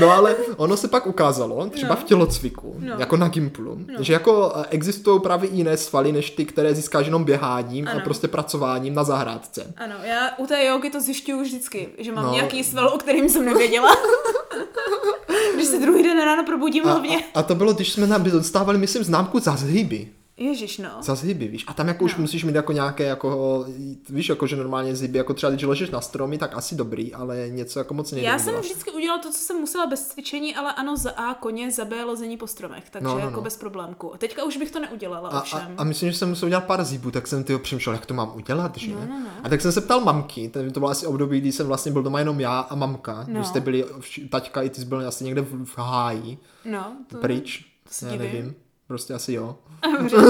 [0.00, 2.00] No ale ono se pak ukázalo, třeba No.
[2.00, 2.94] v tělocviku, No.
[2.98, 7.24] jako na Gimplu, že jako eh, existují právě jiné svaly, než ty, které získáš jenom
[7.24, 8.00] běháním Ano.
[8.00, 9.74] a prostě pracováním na zahrádce.
[9.76, 12.30] Ano, já u té jogy to zjišťuju vždycky, že mám No.
[12.30, 12.36] no.
[12.36, 13.96] nějaký sval, o kterým jsem nevěděla.
[15.54, 17.18] Když se druhý den ráno probudím A, hlavně.
[17.34, 20.08] a, a to bylo, když jsme nám dostávali, myslím, známku za zhyby.
[20.38, 20.90] Ježiš, no.
[21.00, 21.64] Za zhyby, víš.
[21.66, 22.20] A tam jako už No.
[22.20, 23.64] musíš mít jako nějaké, jako,
[24.08, 27.48] víš, jako že normálně zhyby, jako třeba když ležeš na stromy, tak asi dobrý, ale
[27.48, 30.72] něco jako moc nejde Já jsem vždycky udělala to, co jsem musela bez cvičení, ale
[30.72, 33.42] ano, za A koně, za B lození po stromech, takže No, no, no, jako no.
[33.42, 34.12] bez problémku.
[34.18, 35.74] Teďka už bych to neudělala, A, a, ovšem.
[35.76, 38.32] a, myslím, že jsem musel udělat pár zhybů, tak jsem tyho přemýšlel, jak to mám
[38.36, 38.92] udělat, že?
[38.94, 39.30] No, no, no.
[39.42, 42.02] A tak jsem se ptal mamky, ten, to bylo asi období, kdy jsem vlastně byl
[42.02, 43.44] doma jenom já a mamka, no.
[43.44, 43.84] Jste byli,
[44.30, 47.18] taťka i ty jsi byl asi někde v, v háji, no, to...
[47.18, 48.54] pryč, se já nevím,
[48.88, 49.58] prostě asi jo.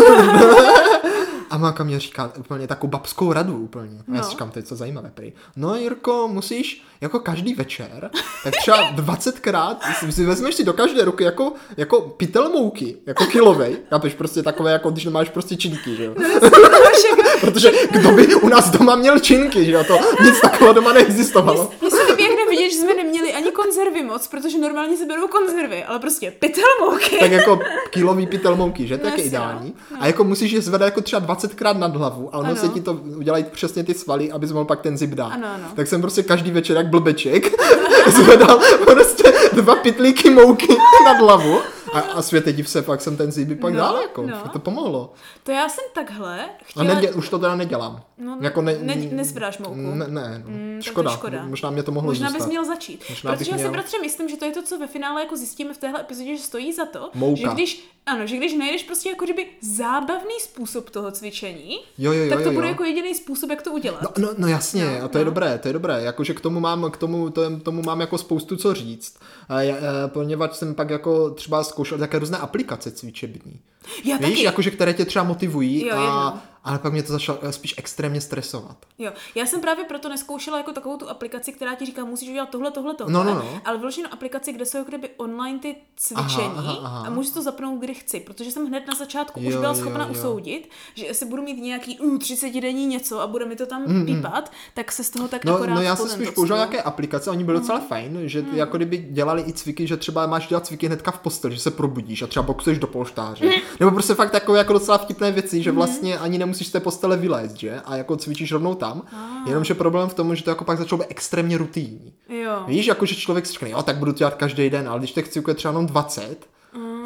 [1.51, 3.99] A máka mě říká úplně takovou babskou radu úplně.
[4.13, 4.31] A já si No.
[4.31, 5.33] říkám, to je co zajímavé prý.
[5.57, 8.11] No Jirko, musíš jako každý večer,
[8.45, 13.25] tak třeba 20krát, si, si vezmeš si do každé ruky jako, jako pytel mouky, jako
[13.27, 16.15] kilovej, chápeš, prostě takové, jako když nemáš prostě činky, že jo.
[17.41, 21.71] Protože kdo by u nás doma měl činky, že jo, to nic takového doma neexistovalo.
[21.81, 22.26] Mně se líbí,
[22.57, 26.65] nevidět, že jsme neměli ani konzervy moc, protože normálně se berou konzervy, ale prostě pytel
[26.81, 27.17] mouky.
[27.21, 28.99] Tak jako kilový pytel mouky, že?
[28.99, 29.29] To je No jasně, no.
[29.29, 29.75] ideální.
[30.01, 32.93] A jako musíš je zvedat jako třeba 20krát nad hlavu, ale ono se ti to
[32.93, 35.27] udělají přesně ty svaly, abys mohl pak ten zip dát.
[35.33, 35.65] Ano, ano.
[35.77, 37.53] Tak jsem prostě každý večer jak blbeček
[38.09, 41.59] zvedal prostě dva pytlíky mouky nad hlavu
[41.97, 44.43] a, a světe div se, pak jsem ten zip pak No, dal, jako, no.
[44.53, 45.13] to pomohlo.
[45.43, 46.85] To já jsem takhle A chtěla...
[46.95, 48.03] nedě, už to teda nedělám.
[48.19, 49.75] No, jako ne, ne, nezvedáš mouku.
[49.95, 50.51] Ne, ne no.
[50.51, 51.11] Mm, škoda.
[51.11, 51.45] škoda.
[51.47, 52.39] Možná mě to mohlo Možná zůstat.
[52.45, 53.05] bys měl začít.
[53.11, 53.73] Možná protože já si měl.
[53.73, 56.43] bratře myslím, že to je to, co ve finále jako zjistíme v téhle epizodě, že
[56.43, 57.41] stojí za to, Mouka.
[57.41, 62.23] že když, ano, že když najdeš prostě jako kdyby zábavný způsob toho cvičení, Jo, jo,
[62.25, 62.71] jo, tak to jo, bude jo.
[62.73, 64.03] jako jediný způsob, jak to udělat.
[64.03, 65.31] No, no, no jasně, No, a to je no.
[65.31, 68.19] dobré, to je dobré, jakože k tomu mám, k tomu, to, je- tomu mám jako
[68.19, 72.91] spoustu co říct, a, je- eh, poněvadž jsem pak jako třeba zkoušel také různé aplikace
[72.91, 73.61] cvičební.
[74.05, 74.43] já Víš, taky.
[74.43, 76.43] jakože které tě třeba motivují, Jo, a, jedno.
[76.67, 78.77] Ale pak mě to začalo eh, spíš extrémně stresovat.
[78.99, 82.49] Jo, já jsem právě proto neskoušela jako takovou tu aplikaci, která ti říká, musíš udělat
[82.51, 83.61] tohle, tohle, tohle, No, no, no.
[83.65, 86.27] ale vyloženou aplikaci, kde jsou jako kdyby online ty cvičení
[86.57, 87.07] Aha, aha, aha.
[87.07, 89.79] a můžu to zapnout, kdy chci, protože jsem hned na začátku už Jo, byla jo,
[89.79, 90.11] schopna jo.
[90.13, 93.83] usoudit, že jestli budu mít nějaký uh, 30 denní něco a bude mi to tam
[93.87, 96.45] mm, pípat, tak se z toho tak No, akorát no já jsem spíš cnu.
[96.45, 100.27] nějaké aplikace, oni byly docela fajn, že ty jako kdyby dělali i cviky, že třeba
[100.27, 103.51] máš dělat cviky hnedka v posteli, že se probudíš a třeba boxuješ do polštáře.
[103.81, 107.17] Nebo prostě fakt takové jako docela vtipné věci, že vlastně ani nemusíš z té postele
[107.17, 107.81] vylézt, že?
[107.85, 109.03] A jako cvičíš rovnou tam.
[109.47, 112.13] Jenomže problém v tom, že to jako pak začalo být extrémně rutinní.
[112.29, 112.65] Jo.
[112.67, 115.13] Víš, jako že člověk si řekne, jo, tak budu to dělat každý den, ale když
[115.13, 116.56] těch cviků je třeba jenom 20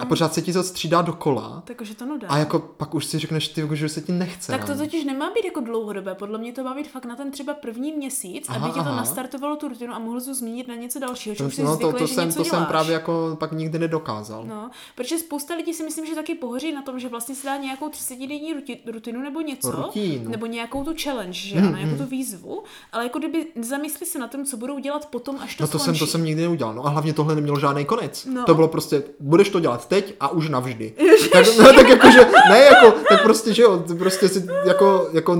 [0.00, 2.28] a pořád se ti to střídá dokola, Takže to nuda.
[2.28, 4.52] a jako pak už si řekneš, ty, že se ti nechce.
[4.52, 7.30] Tak to totiž nemá být jako dlouhodobé, podle mě to má být fakt na ten
[7.30, 8.96] třeba první měsíc, Aha, aby ti to aha.
[8.96, 11.86] nastartovalo tu rutinu a mohl jsi zmínit na něco dalšího, že už jsi no, to,
[11.86, 12.68] zvyklý, to, že jsem, něco to jsem děláš.
[12.68, 14.44] právě jako pak nikdy nedokázal.
[14.44, 17.56] No, protože spousta lidí si myslím, že taky pohoří na tom, že vlastně si dá
[17.56, 20.30] nějakou 30-denní ruti- rutinu nebo něco, Rutinu.
[20.30, 24.28] nebo nějakou tu challenge, že ano, nějakou tu výzvu, ale jako kdyby zamyslí se na
[24.28, 25.98] tom, co budou dělat potom, až to No to jsem, skončí.
[26.00, 26.74] to jsem nikdy neudělal.
[26.74, 28.26] No a hlavně tohle nemělo žádný konec.
[28.30, 28.44] No.
[28.44, 30.92] To bylo prostě, budeš to dělat teď a už navždy.
[31.32, 35.08] tak, no, tak jako, že, ne jako, tak prostě, že jo, to prostě si jako,
[35.12, 35.32] jako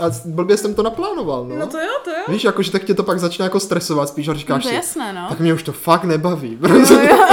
[0.00, 1.56] a blbě jsem to naplánoval, no.
[1.56, 2.24] No to jo, to jo.
[2.28, 4.72] Víš, jakože tak tě to pak začne jako stresovat spíš a No říkáš to je
[4.72, 5.26] si, jasné, no.
[5.28, 6.58] tak mě už to fakt nebaví.
[6.68, 6.74] Jo,
[7.08, 7.18] jo.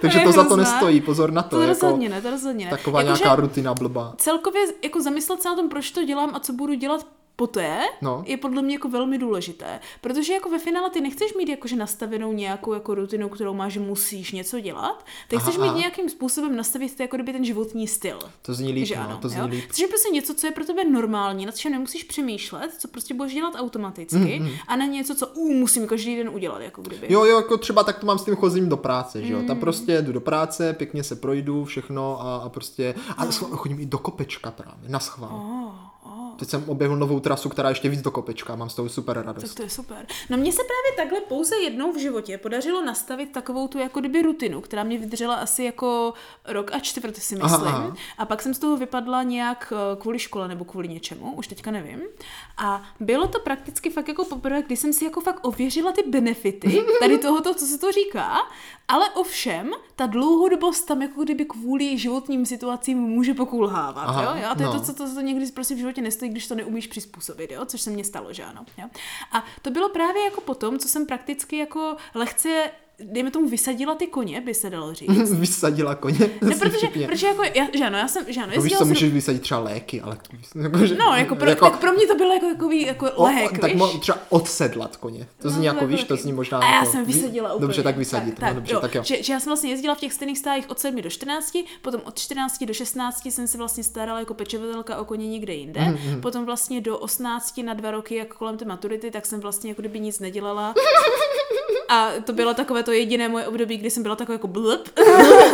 [0.00, 1.56] Takže je to za to nestojí, pozor na to.
[1.56, 2.70] To jako rozhodně ne, to rozhodně ne.
[2.70, 4.14] Taková Jakože nějaká rutina blbá.
[4.16, 8.22] Celkově jako zamyslet se na tom, proč to dělám a co budu dělat poté, No.
[8.26, 9.80] je podle mě jako velmi důležité.
[10.00, 13.80] Protože jako ve finále ty nechceš mít jakože nastavenou nějakou jako rutinu, kterou máš, že
[13.80, 15.06] musíš něco dělat.
[15.28, 15.78] Ty Aha, chceš mít aha.
[15.78, 18.18] nějakým způsobem nastavit ty jako kdyby ten životní styl.
[18.42, 19.46] To zní líp, že no, ano, to zní jo?
[19.46, 19.64] líp.
[19.70, 23.14] Což je prostě něco, co je pro tebe normální, nad čem nemusíš přemýšlet, co prostě
[23.14, 27.06] budeš dělat automaticky a ne něco, co uh, musím každý den udělat, jako kdyby.
[27.12, 29.38] Jo, jo, jako třeba tak to mám s tím chozením do práce, že jo.
[29.38, 29.46] Mm.
[29.46, 33.32] Tam prostě jdu do práce, pěkně se projdu, všechno a, a prostě, a No.
[33.32, 35.30] chodím i do kopečka právě, na schvál.
[35.34, 35.89] Oh.
[36.40, 39.16] Teď jsem objevil novou trasu, která je ještě víc do kopečka, mám z toho super
[39.16, 39.54] Tak radost.
[39.54, 40.06] to je super.
[40.30, 44.22] No mně se právě takhle pouze jednou v životě podařilo nastavit takovou tu jako kdyby
[44.22, 46.14] rutinu, která mě vydržela asi jako
[46.48, 47.74] rok a čtvrt si Aha, myslím.
[47.74, 47.94] aha.
[48.18, 51.70] A pak jsem z toho vypadla nějak eh, kvůli škole nebo kvůli něčemu, už teďka
[51.70, 52.00] nevím.
[52.56, 56.84] A bylo to prakticky fakt jako poprvé, kdy jsem si jako fakt ověřila ty benefity
[57.00, 58.36] tady tohoto, co se to říká,
[58.88, 64.46] ale ovšem ta dlouhodobost tam jako kdyby kvůli životním situacím může pokulhávat, Aha, jo?
[64.50, 64.72] A to je no.
[64.72, 67.64] to, co to, to někdy prostě v životě nestojí, když to neumíš přizpůsobit, jo?
[67.64, 68.66] což se mně stalo, že ano.
[68.78, 68.88] Jo?
[69.32, 72.70] A to bylo právě jako potom, co jsem prakticky jako lehce
[73.04, 75.30] dejme tomu, vysadila ty koně, by se dalo říct.
[75.32, 76.18] Vysadila koně.
[76.40, 78.88] Ne, protože, protože jako, já, že ano, já jsem, že ano, No, víš, co jsem-
[78.88, 80.18] můžeš vysadit třeba léky, ale
[80.62, 83.58] jako, že, No, jako pro, tak pro mě to bylo jako takový jako o, lehek,
[83.58, 83.82] tak víš?
[84.00, 85.26] třeba odsedlat koně.
[85.42, 87.60] To zní No, jako, jako víš, to zní možná A já jako, jsem vysadila úplně.
[87.66, 88.38] Dobře, tak vysadit.
[88.38, 88.80] Tak, no, dobře, jo.
[88.80, 89.02] tak jo.
[89.04, 92.00] Že, že, já jsem vlastně jezdila v těch stejných stájích od 7 do 14, potom
[92.04, 96.20] od 14 do 16 jsem se vlastně starala jako pečovatelka o koně někde jinde, Mhm,
[96.20, 99.82] potom vlastně do 18 na dva roky, jako kolem té maturity, tak jsem vlastně jako
[99.82, 100.74] kdyby nic nedělala.
[101.90, 104.88] A to bylo takové to jediné moje období, kdy jsem byla taková jako blb.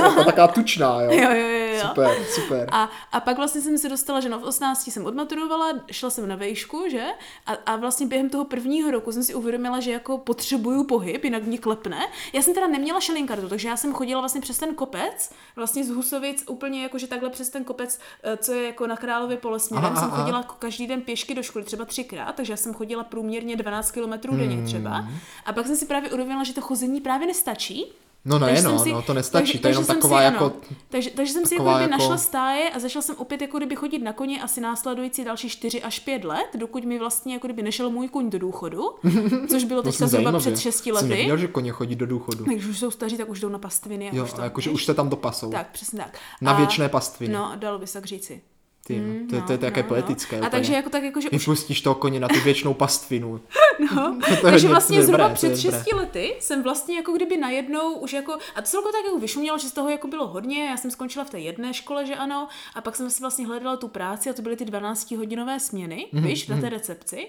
[0.03, 1.11] Jako taková tučná, jo.
[1.13, 1.89] jo, jo, jo, jo.
[1.89, 2.69] Super, super.
[2.73, 6.29] A, a pak vlastně jsem se dostala, že no v 18 jsem odmaturovala, šla jsem
[6.29, 7.05] na vejšku, že?
[7.47, 11.43] A, a vlastně během toho prvního roku jsem si uvědomila, že jako potřebuju pohyb, jinak
[11.43, 12.07] mě klepne.
[12.33, 15.91] Já jsem teda neměla šelinkartu, takže já jsem chodila vlastně přes ten kopec, vlastně z
[15.91, 19.61] Husovic úplně jako, že takhle přes ten kopec, eh, co je jako na Králově pole
[19.61, 22.75] směrem, Aha, jsem chodila jako každý den pěšky do školy, třeba třikrát, takže já jsem
[22.75, 24.91] chodila průměrně 12 km denně třeba.
[24.91, 25.19] Hmm.
[25.47, 27.87] A pak jsem si právě uvědomila, že to chození právě nestačí,
[28.29, 30.01] No ne, takže no, jsem si- no, to nestačí, takže- to je jenom takže jsem
[30.03, 30.45] taková si, jako...
[30.45, 30.53] ano,
[30.89, 33.99] takže, takže jsem si jako jako- našla stáje a začala jsem opět jako kdyby chodit
[33.99, 37.91] na koni asi následující další 4 až 5 let, dokud mi vlastně jako kdyby nešel
[37.91, 38.81] můj kuň do důchodu,
[39.51, 40.53] což bylo To teďka jsem zhruba zajímavě.
[40.53, 41.09] před 6 Jsem lety.
[41.09, 42.45] nevěděl, že koně chodí do důchodu.
[42.45, 44.11] Když už jsou staří, tak už jdou na pastviny.
[44.11, 45.51] A Jo, už to, a jakože už se tam dopasou.
[45.51, 46.19] Tak, přesně tak.
[46.41, 47.35] Na A- věčné pastviny.
[47.35, 48.41] No, dalo by se tak říci.
[48.87, 50.37] Ty, no, to, je- No, to je také no, poetické.
[50.37, 50.43] No.
[50.43, 50.59] A úplně.
[50.61, 53.41] takže jako tak jako, že už Vypustíš toho koně na tu věčnou pastvinu.
[53.95, 55.59] No, To takže vlastně zhruba dobré, před.
[55.61, 59.59] 6 lety jsem vlastně jako kdyby najednou už jako, a to celkově tak jako vyšumělo,
[59.59, 62.49] že z toho jako bylo hodně, já jsem skončila v té jedné škole, že ano,
[62.75, 66.07] a pak jsem si vlastně hledala tu práci a to byly ty 12 hodinové směny,
[66.13, 67.29] Mhm, víš, na té recepci.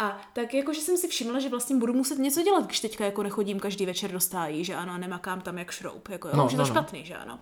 [0.00, 3.04] A tak jako, že jsem si všimla, že vlastně budu muset něco dělat, když teďka
[3.04, 6.34] jako nechodím každý večer do stájí, že ano, a nemakám tam jak šroub, jako jo,
[6.36, 6.74] No, už je to no, no.
[6.74, 7.38] špatný, že ano.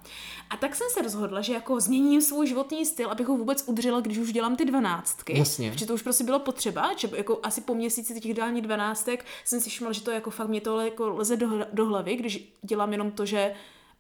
[0.50, 4.00] A tak jsem se rozhodla, že jako změním svůj životní styl, abych ho vůbec udržela,
[4.00, 5.38] když už dělám ty dvanáctky.
[5.38, 5.70] Jasně.
[5.70, 9.60] Protože to už prostě bylo potřeba, že jako asi po měsíci těch dální dvanáctek jsem
[9.60, 12.92] si všimla, že to jako fakt mě to jako leze do, do hlavy, když dělám
[12.92, 13.54] jenom to, že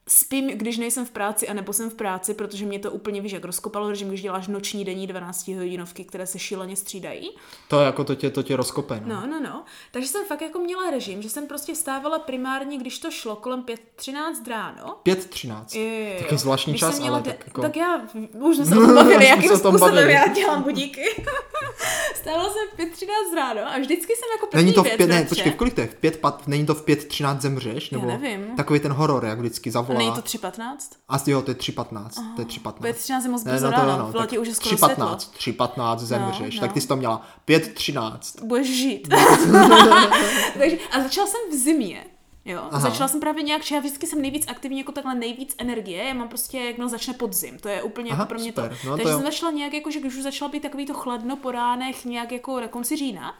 [0.08, 3.44] spím, když nejsem v práci, anebo jsem v práci, protože mě to úplně víš, jak
[3.44, 7.30] rozkopalo režim, když děláš noční denní 12 hodinovky, které se šíleně střídají.
[7.68, 9.02] To jako to tě, to tě rozkope.
[9.04, 9.14] No.
[9.20, 9.64] No, no, no.
[9.90, 13.62] Takže jsem fakt jako měla režim, že jsem prostě stávala primárně, když to šlo kolem
[13.62, 14.96] 5.13 ráno.
[15.04, 15.80] 5.13.
[15.80, 17.62] Jo, jo, Taky zvláštní Když čas, jsem měla ale de- tak jako...
[17.62, 18.00] tak já,
[18.40, 20.12] už jsme se o tom bavili, jakým způsobem bavili.
[20.12, 21.02] já dělám budíky.
[22.14, 25.52] Stávala jsem 5.13 ráno a vždycky jsem jako první Není to v pět, ne, počkej,
[25.52, 25.86] v kolik to je?
[25.86, 27.90] V pět, pat, není to v 5.13 zemřeš?
[27.90, 28.46] Nebo nevím.
[28.56, 29.97] Takový ten horor, jak vždycky zavolá.
[29.98, 30.76] Není to 3.15?
[31.08, 32.34] A jo, to je 3.15.
[32.36, 32.72] To je 3.15.
[32.72, 34.76] 5.13 je moc Ne, brzo no to ráno, ano, v letě tak už je skoro
[34.78, 35.06] světlo.
[35.06, 36.74] 3.15, 3.15 zemřeš, No, tak no.
[36.74, 38.44] ty jsi to měla 5.13.
[38.44, 39.08] Budeš žít.
[40.58, 42.04] Takže, a začala jsem v zimě.
[42.44, 42.80] Jo, Aha.
[42.80, 46.14] Začala jsem právě nějak, že já vždycky jsem nejvíc aktivní, jako takhle nejvíc energie, já
[46.14, 48.68] mám prostě, jakmile začne podzim, to je úplně Aha, jako pro mě super.
[48.82, 48.88] to.
[48.88, 49.16] No, to Takže jo.
[49.18, 52.32] jsem začala nějak, jako, že když už začala být takový to chladno po ránech, nějak
[52.32, 53.34] jako na konci října,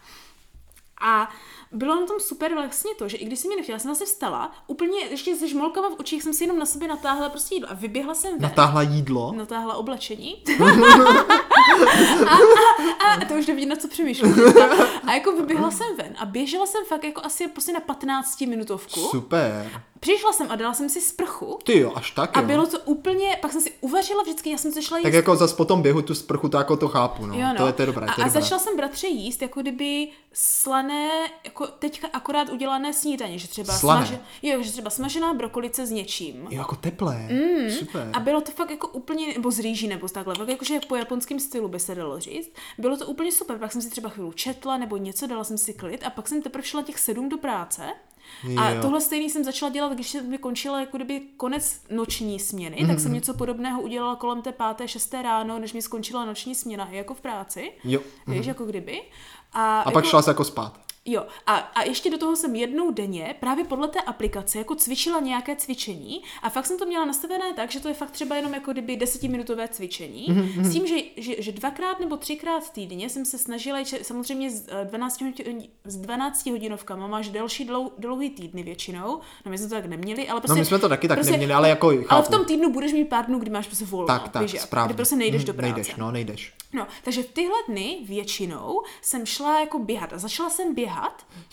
[1.01, 1.29] a
[1.73, 4.53] bylo na tom super vlastně to, že i když jsem mi nechtěla, jsem se vstala,
[4.67, 7.75] úplně ještě se žmolkama v očích jsem si jenom na sebe natáhla prostě jídlo a
[7.75, 8.43] vyběhla jsem ven.
[8.43, 9.33] Natáhla jídlo.
[9.37, 10.43] natáhla oblečení.
[12.27, 12.35] a,
[13.09, 14.35] a, a, to už nevidím, na co přemýšlím.
[14.63, 18.41] A, a jako vyběhla jsem ven a běžela jsem fakt jako asi prostě na 15
[18.41, 19.01] minutovku.
[19.01, 19.83] Super.
[20.01, 22.47] Přišla jsem a dala jsem si sprchu Ty jo, až tak a jo.
[22.47, 25.37] bylo to úplně, pak jsem si uvařila vždycky, já jsem se šla jíst Tak jako
[25.37, 27.35] zas po tom běhu tu sprchu, to jako to chápu, no.
[27.35, 27.55] Jo, no.
[27.57, 28.41] To, je, to je dobré, a, to je a dobré.
[28.41, 31.09] začala jsem bratře jíst, jako kdyby slané,
[31.45, 34.07] jako teďka akorát udělané snídaně, že třeba, Slané?
[34.07, 36.47] smaže, jo, že třeba smažená brokolice s něčím.
[36.51, 37.29] Jo, jako teplé.
[37.31, 37.71] Mm.
[37.71, 38.11] Super.
[38.13, 41.41] A bylo to fakt jako úplně, nebo z rýží, nebo takhle, fakt jakože po japonském
[41.41, 42.53] stylu by se dalo říct.
[42.79, 45.75] Bylo to úplně super, pak jsem si třeba chvíli četla nebo něco, dala jsem si
[45.75, 47.83] klid a pak jsem teprve šla těch sedm do práce.
[48.59, 48.83] A Jo.
[48.83, 52.87] tohle stejný jsem začala dělat, když se mi končila jako kdyby konec noční směny, mm-hmm.
[52.87, 52.99] tak Mhm.
[53.03, 57.15] jsem něco podobného udělala kolem té páté, šesté ráno, než mi skončila noční směna, jako
[57.15, 57.73] v práci.
[57.85, 58.01] Jo.
[58.27, 59.03] Víš, jako kdyby.
[59.53, 60.81] A, A pak šla se jako spát.
[61.11, 65.21] Jo, a, a ještě do toho jsem jednou denně právě podle té aplikace jako cvičila
[65.21, 68.55] nějaké cvičení a fakt jsem to měla nastavené tak, že to je fakt třeba jenom
[68.55, 70.63] jako kdyby desetiminutové cvičení, mm-hmm.
[70.65, 74.85] s tím, že, že, že dvakrát nebo třikrát týdně jsem se snažila, že samozřejmě eh,
[74.85, 79.75] 12, hodin- z 12 hodinovkama máš delší dlou, dlouhý týdny většinou, no my jsme to
[79.75, 80.53] tak neměli, ale prostě...
[80.55, 82.07] No my jsme to taky tak neměli, ale jako chápu.
[82.09, 84.61] Ale v tom týdnu budeš mít pár dnů, kdy máš prostě volno, Tak, tak, víš
[84.61, 84.89] správně.
[84.89, 85.73] kdy prostě nejdeš Mhm, do práce.
[85.73, 86.55] Nejdeš, no, nejdeš.
[86.73, 90.98] No, takže v tyhle dny většinou jsem šla jako běhat a začala jsem běhat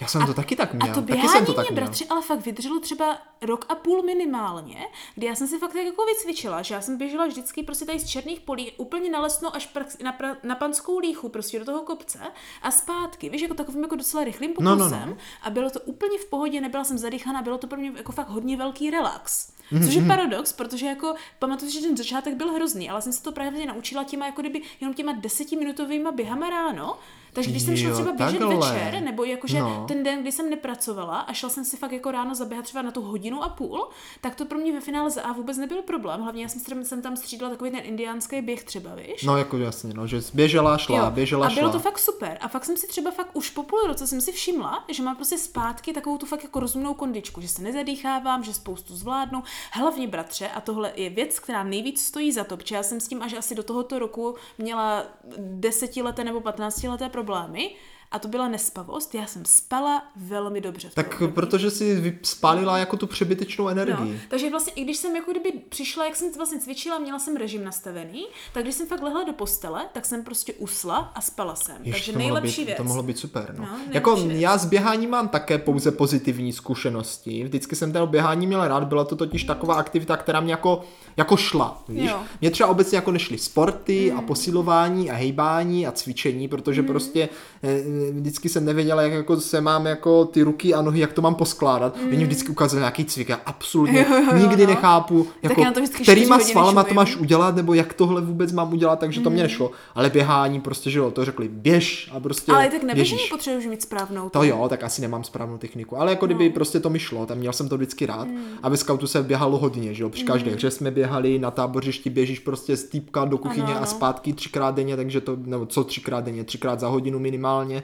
[0.01, 0.91] Já jsem to taky tak měl.
[0.91, 3.75] a to taky běhání jsem to tak mě, bratři, ale fakt vydrželo třeba rok a
[3.75, 7.63] půl minimálně, kdy já jsem si fakt tak jako vycvičila, že já jsem běžela vždycky
[7.63, 11.29] prostě tady z černých polí úplně na lesno až prax, na, pra, na panskou líchu,
[11.29, 12.19] prostě do toho kopce
[12.61, 15.17] a zpátky, víš, jako takovým jako docela rychlým No, pokusem no, no.
[15.41, 18.29] a bylo to úplně v pohodě, nebyla jsem zadýchaná, bylo to pro mě jako fakt
[18.29, 19.54] hodně velký relax.
[19.71, 23.23] Mhm, Což je paradox, protože jako pamatuju, že ten začátek byl hrozný, ale jsem se
[23.23, 26.97] to právě naučila těma jako kdyby jenom těma desetiminutovými běhama ráno.
[27.33, 28.71] Takže když jsem šla Jo, třeba běžet takhle.
[28.73, 29.85] večer, nebo jakože No.
[29.87, 32.91] ten den, kdy jsem nepracovala a šla jsem si fakt jako ráno zaběhat třeba na
[32.91, 33.87] tu hodinu a půl,
[34.21, 36.21] tak to pro mě ve finále za A vůbec nebyl problém.
[36.21, 39.23] Hlavně já jsem, jsem tam střídala takový ten indiánský běh třeba, víš?
[39.23, 41.71] No jako jasně, no, že běžela, šla, Jo, běžela, a bylo šla.
[41.71, 42.37] to fakt super.
[42.41, 45.15] A fakt jsem si třeba fakt už po půl roce jsem si všimla, že mám
[45.15, 49.43] prostě zpátky takovou tu fakt jako rozumnou kondičku, že se nezadýchávám, že spoustu zvládnu.
[49.71, 53.07] Hlavně bratře, a tohle je věc, která nejvíc stojí za to, protože já jsem s
[53.07, 55.05] tím až asi do tohoto roku měla
[55.37, 57.75] desetileté nebo patnáctileté problémy.
[58.11, 59.15] A to byla nespavost.
[59.15, 60.89] Já jsem spala velmi dobře.
[60.93, 61.33] Tak období.
[61.33, 64.21] protože si spálila jako tu přebytečnou No, energii.
[64.29, 67.63] takže vlastně i když jsem jako kdyby přišla, jak jsem vlastně cvičila, měla jsem režim
[67.63, 71.75] nastavený, tak když jsem fakt lehla do postele, tak jsem prostě usla a spala jsem.
[71.83, 72.77] Jež, takže to nejlepší být, věc.
[72.77, 73.65] To mohlo být super, no.
[73.65, 74.39] No, jako věc.
[74.39, 77.43] já s běháním mám také pouze pozitivní zkušenosti.
[77.43, 80.83] Vždycky jsem to běhání měl rád, byla to totiž taková aktivita, která mě jako,
[81.17, 82.09] jako šla, víš.
[82.09, 82.19] Jo.
[82.41, 87.29] Mě třeba obecně jako nešly sporty a posilování a hejbání a cvičení, protože prostě
[87.63, 91.21] eh, vždycky jsem nevěděla, jak jako se mám jako ty ruky a nohy, jak to
[91.21, 91.97] mám poskládat.
[91.97, 92.07] Mm.
[92.07, 94.73] Oni vždycky ukázali nějaký cvik, já absolutně Jo, jo, jo, nikdy no.
[94.73, 98.73] nechápu, jako, já na to kterýma svalama to máš udělat, nebo jak tohle vůbec mám
[98.73, 99.71] udělat, takže to mě nešlo.
[99.95, 103.81] Ale běhání prostě, že jo, to řekli, běž a prostě Ale tak neběžení potřebuješ mít
[103.81, 104.29] správnou.
[104.29, 107.37] To jo, tak asi nemám správnou techniku, ale jako kdyby prostě to mi šlo, tam
[107.37, 108.27] měl jsem to vždycky rád.
[108.63, 112.09] A ve scoutu se běhalo hodně, že jo, při každé hře jsme běhali, na tábořišti
[112.09, 113.85] běžíš prostě z týpka do kuchyně Ano, a ano.
[113.85, 117.83] zpátky třikrát denně, takže to, nebo co třikrát denně, třikrát za hodinu minimálně,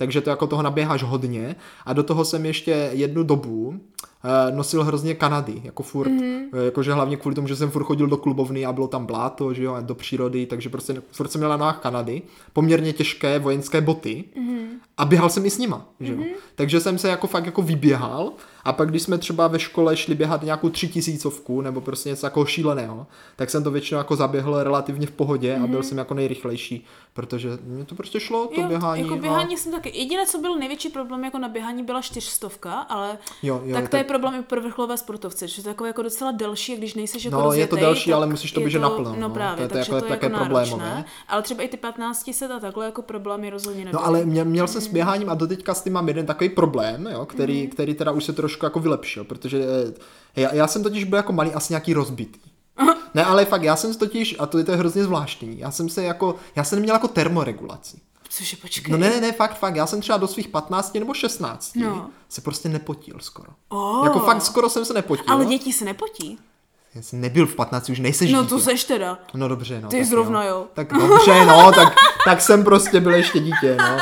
[0.00, 1.56] takže to jako toho naběháš hodně.
[1.86, 3.80] A do toho jsem ještě jednu dobu
[4.24, 6.64] eh, nosil hrozně Kanady, jako furt, mm-hmm.
[6.64, 9.64] jakože hlavně kvůli tomu, že jsem furt chodil do klubovny a bylo tam bláto, že
[9.64, 13.80] jo, a do přírody, takže prostě furt jsem měl na nohách Kanady, poměrně těžké vojenské
[13.80, 14.66] boty mm-hmm.
[14.96, 16.18] a běhal jsem i s nima, že jo.
[16.18, 16.34] Mm-hmm.
[16.54, 18.32] Takže jsem se jako fakt jako vyběhal
[18.64, 22.26] a pak když jsme třeba ve škole šli běhat nějakou tři tisícovku nebo prostě něco
[22.26, 25.64] jako šíleného, tak jsem to většinou jako zaběhl relativně v pohodě mm-hmm.
[25.64, 29.02] a byl jsem jako nejrychlejší, protože mě to prostě šlo, to jo, běhání.
[29.02, 29.89] Jako a- běhání jsem taky.
[29.92, 33.90] Jediné, co byl největší problém jako na běhání, byla čtyřstovka, ale Jo, jo, tak to
[33.90, 36.94] tak- je problém i pro vrcholové sportovce, že to je takové jako docela delší, když
[36.94, 39.30] nejseš jako No, je to rozjetej, delší, ale musíš to běžet naplno, No no.
[39.34, 41.04] právě, To je- to takže jako- to je také jako problémové.
[41.28, 44.02] Ale třeba i ty 15 set a takhle jako problémy rozhodně nebyly.
[44.02, 47.08] No ale měl, měl jsem s běháním a doteďka s tím mám jeden takový problém,
[47.12, 47.70] jo, který, mm.
[47.70, 49.64] který teda už se trošku jako vylepšil, protože
[50.36, 52.40] eh, já, já jsem totiž byl jako malý asi nějaký rozbitý.
[53.14, 56.02] Ne, ale fakt, já jsem totiž, a to je, to hrozně zvláštní, já jsem se
[56.04, 57.96] jako, já jsem neměl jako termoregulaci.
[58.32, 58.92] Cože, počkej.
[58.92, 62.10] No ne, ne, fakt, fakt, já jsem třeba do svých 15 nebo 16 No.
[62.28, 63.48] se prostě nepotil skoro.
[63.68, 64.04] Oh.
[64.04, 65.24] Jako fakt skoro jsem se nepotil.
[65.28, 66.38] Ale děti se nepotí.
[66.94, 68.50] Já jsem nebyl v 15, už nejseš No dítě.
[68.54, 69.18] to seš teda.
[69.34, 69.88] No dobře, no.
[69.88, 70.50] Ty tak zrovna, jo.
[70.56, 70.66] jo.
[70.74, 73.98] Tak dobře, no, tak, tak jsem prostě byl ještě dítě, no.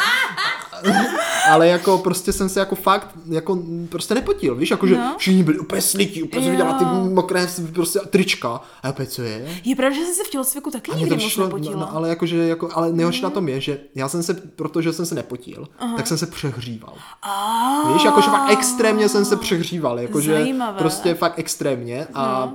[1.48, 3.58] Ale jako prostě jsem se jako fakt jako
[3.88, 5.14] prostě nepotil, víš, jakože No.
[5.18, 6.84] všichni byli úplně slití, úplně jsem viděla ty
[7.14, 8.60] mokré prostě trička.
[8.82, 9.48] A opět, co je?
[9.64, 11.74] Je pravda, že jsem se v tělocviku taky A nikdy moc nepotila.
[11.74, 14.92] no, no, ale jakože, jako, ale nejhorší na tom je, že já jsem se, protože
[14.92, 16.94] jsem se nepotil, tak jsem se přehříval.
[17.22, 20.78] Ah, Víš, jakože fakt extrémně jsem se přehříval, jakože Zajímavé.
[20.78, 22.52] prostě fakt extrémně a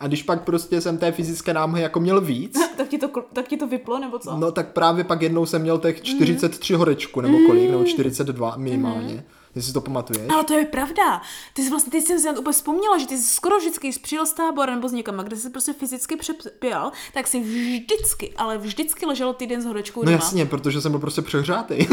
[0.00, 3.48] A když pak prostě jsem té fyzické námahy jako měl víc, tak, ti to, tak
[3.48, 4.36] ti to vyplo, nebo co?
[4.36, 9.24] no tak právě pak jednou jsem měl těch 43 horečku, nebo kolik, nebo 42 minimálně.
[9.54, 10.32] Jestli si to pamatuješ.
[10.34, 11.22] Ale to je pravda.
[11.54, 13.90] Ty jsi vlastně, teď jsem si na to úplně vzpomněla, že ty jsi skoro vždycky,
[14.02, 18.58] přijel z tábora nebo z někam, kde jsi prostě fyzicky přepěl, tak si vždycky, ale
[18.58, 20.16] vždycky ležel týden s horečkou No doma.
[20.16, 21.74] jasně, protože jsem byl prostě přehřátý.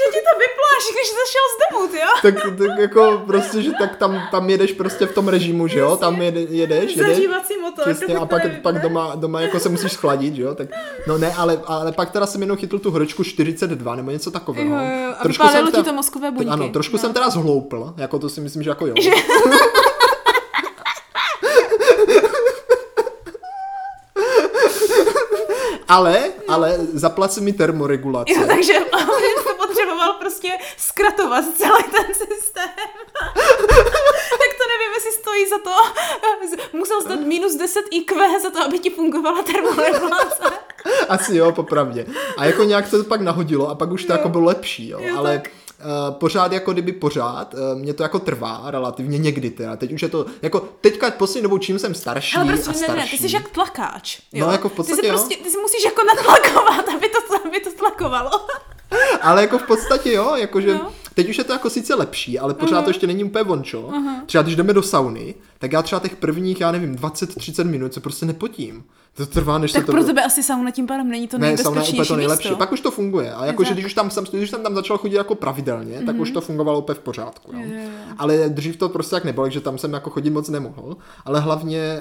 [0.00, 2.11] že ti to vyplo, až když jsi šel z domu, jo?
[2.22, 5.96] Tak, tak jako prostě, že tak tam, tam jedeš prostě v tom režimu, že jo?
[5.96, 6.96] Tam jede, jedeš, jedeš.
[7.14, 7.84] Zažívací motor.
[7.84, 10.54] Přesně, a pak, pak doma, doma jako se musíš schladit, že jo?
[10.54, 10.68] Tak,
[11.06, 14.74] no ne, ale, ale pak teda jsem jenom chytl tu horečku 42 nebo něco takového.
[14.76, 15.14] Jo, jo, jo.
[15.18, 16.50] A vypálilo ti to mozkové buňky.
[16.50, 16.98] Ano, trošku No.
[16.98, 18.94] jsem teda zhloupl, jako to si myslím, že jako jo.
[25.92, 28.32] ale, ale zaplat si mi termoregulaci.
[28.32, 28.72] Jo, takže
[29.42, 32.68] jsi potřeboval prostě zkratovat celý ten systém.
[34.40, 35.70] tak to nevím, jestli stojí za to.
[36.78, 40.44] Musel stát minus 10 IQ za to, aby ti fungovala termoregulace.
[41.08, 42.06] Asi jo, popravdě.
[42.36, 44.16] A jako nějak se to pak nahodilo a pak už to Jo.
[44.16, 44.98] jako bylo lepší, jo.
[45.02, 45.50] Jo, Ale tak.
[45.84, 50.02] Uh, pořád jako kdyby pořád, uh, mě to jako trvá relativně někdy teda, teď už
[50.02, 53.12] je to, jako teďka poslední dobou čím jsem starší Ale a prostě ne, starší.
[53.12, 54.18] ne, ty jsi jak tlakáč.
[54.32, 54.46] Jo?
[54.46, 55.12] No, jako v ty, podstatě si jo.
[55.12, 58.30] prostě, ty si musíš jako natlakovat, aby to, aby to tlakovalo.
[59.22, 60.92] Ale jako v podstatě jo, jakože No.
[61.14, 62.84] Teď už je to jako sice lepší, ale pořád Mhm.
[62.84, 63.90] to ještě není úplně vončo.
[64.26, 68.00] Třeba když jdeme do sauny, tak já třeba těch prvních, já nevím, 20-30 minut se
[68.00, 68.84] prostě nepotím.
[69.16, 69.92] To trvá, než Tak se to...
[69.92, 72.48] pro tebe asi sauna tím pádem není to Ne, sauna je úplně to nejlepší.
[72.48, 72.56] místo.
[72.58, 73.32] Pak už to funguje.
[73.34, 76.30] A jakože když už tam jsem, když jsem tam začal chodit jako pravidelně, tak už
[76.30, 77.52] to fungovalo úplně v pořádku.
[77.56, 77.60] Jo.
[77.64, 77.90] Jo.
[78.18, 80.96] Ale dřív to prostě tak nebylo, že tam jsem jako chodit moc nemohl.
[81.24, 82.00] Ale hlavně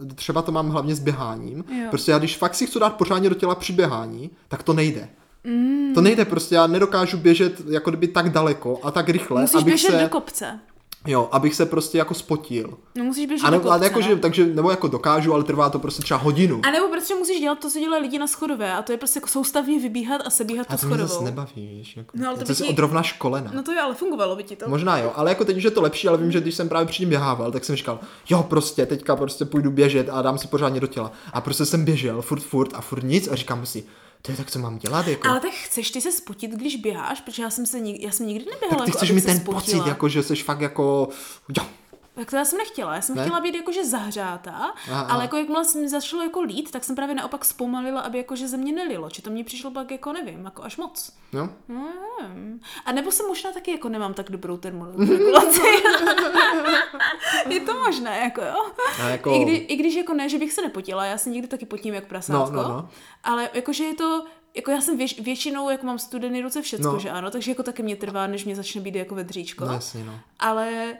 [0.00, 1.64] uh, třeba to mám hlavně s běháním.
[1.78, 1.86] Jo.
[1.90, 5.08] Prostě já když fakt si chci dát pořádně do těla při běhání, tak to nejde.
[5.44, 5.94] Mm.
[5.94, 9.66] To nejde prostě, já nedokážu běžet jako kdyby tak daleko a tak rychle, Musíš abych
[9.66, 10.58] běžet se, do kopce.
[11.06, 12.78] jo, abych se prostě jako spotil.
[12.94, 13.74] No musíš běžet A do nebo, kopce.
[13.74, 14.06] ale jako, no.
[14.06, 16.60] že, takže, nebo jako dokážu, ale trvá to prostě třeba hodinu.
[16.64, 19.16] A nebo protože musíš dělat to, co dělají lidi na schodové, a to je prostě
[19.18, 21.24] jako soustavně vybíhat a sebíhat A to schodovou.
[21.24, 21.96] nebaví, víš.
[21.96, 22.10] Jako.
[22.14, 23.50] No, ale to to jsi ti- odrovna školena.
[23.54, 24.68] No to jo, ale fungovalo by ti to.
[24.68, 26.86] Možná jo, ale jako teď už je to lepší, ale vím, že když jsem právě
[26.86, 30.80] předtím běhával, tak jsem říkal, jo, prostě teďka prostě půjdu běžet a dám si pořádně
[30.80, 31.12] do těla.
[31.32, 33.84] A prostě jsem běžel furt, furt a furt nic a říkám si,
[34.22, 35.28] to je tak, co mám dělat, jako.
[35.28, 38.26] Ale tak chceš ty se spotit, když běháš, protože já jsem se nik, já jsem
[38.26, 38.78] nikdy neběhala.
[38.78, 39.60] tak ty jako, chceš se ten spotila.
[39.60, 41.08] pocit, jako že jsi fakt jako,
[41.56, 41.66] jo,
[42.14, 42.94] Tak to já jsem nechtěla.
[42.94, 43.22] Já jsem Ne?
[43.22, 47.14] chtěla být jakože zahřátá, Aha, ale jako jakmile jsem začalo jako lít, tak jsem právě
[47.14, 49.10] naopak zpomalila, aby jakože ze mě nelilo.
[49.10, 51.12] Či to mě přišlo pak jako nevím, jako až moc.
[51.32, 52.60] No, nevím.
[52.84, 55.60] A nebo jsem možná taky jako nemám tak dobrou termoregulaci.
[57.48, 58.66] je to možné, jako jo.
[59.02, 61.48] A jako, I, kdy, I když jako ne, že bych se nepotila, já se někdy
[61.48, 62.88] taky potím jak prasátko, No, no, no.
[63.24, 66.98] ale jakože je to, jako já jsem věč, většinou, jako mám studený ruce všecko, No.
[66.98, 69.64] že ano, takže jako taky mě trvá, než mě začne být jako vedříčko.
[69.64, 70.20] no jasně, no.
[70.38, 70.96] Ale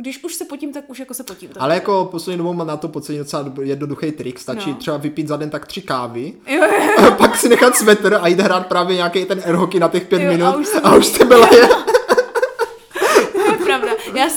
[0.00, 1.48] když už se potím, tak už jako se potím.
[1.48, 1.62] Tak.
[1.62, 4.38] Ale jako poslední dobou mám na to pocit docela jednoduchý trik.
[4.38, 4.76] Stačí No.
[4.76, 6.62] třeba vypít za den tak tři kávy, Jo,
[7.02, 10.06] jo, pak si nechat svetr a jít hrát právě nějaký ten air hockey na těch
[10.06, 11.68] pět Jo, a minut už se- a už jste byla je.
[13.32, 13.88] to je pravda.
[14.14, 14.28] Já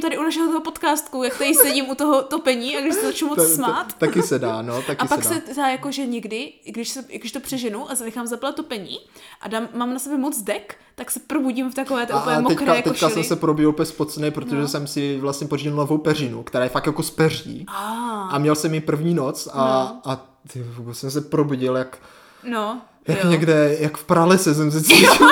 [0.00, 2.80] se někdy zapotím tady u našeho toho podcastku, jak tady sedím u toho topení a
[2.80, 3.92] když se začnu moc smát.
[3.98, 5.68] Taky se dá, no, taky A pak se dá.
[5.68, 8.98] jako, že někdy, když, se, když to přeženu a zanechám zaplat topení
[9.40, 12.56] a dám, mám na sebe moc dek, tak se probudím v takové té úplně mokré
[12.56, 13.12] teďka, teďka košili.
[13.12, 14.68] jsem se probíl úplně spocený, protože no.
[14.68, 17.66] jsem si vlastně pořídil novou peřinu, která je fakt jako z peří.
[17.68, 20.12] A, A měl jsem ji první noc a, no.
[20.12, 21.98] a ty, jsem se probudil jak,
[22.44, 23.30] no, jak jo.
[23.30, 25.28] někde, jak v pralese jsem se cítil.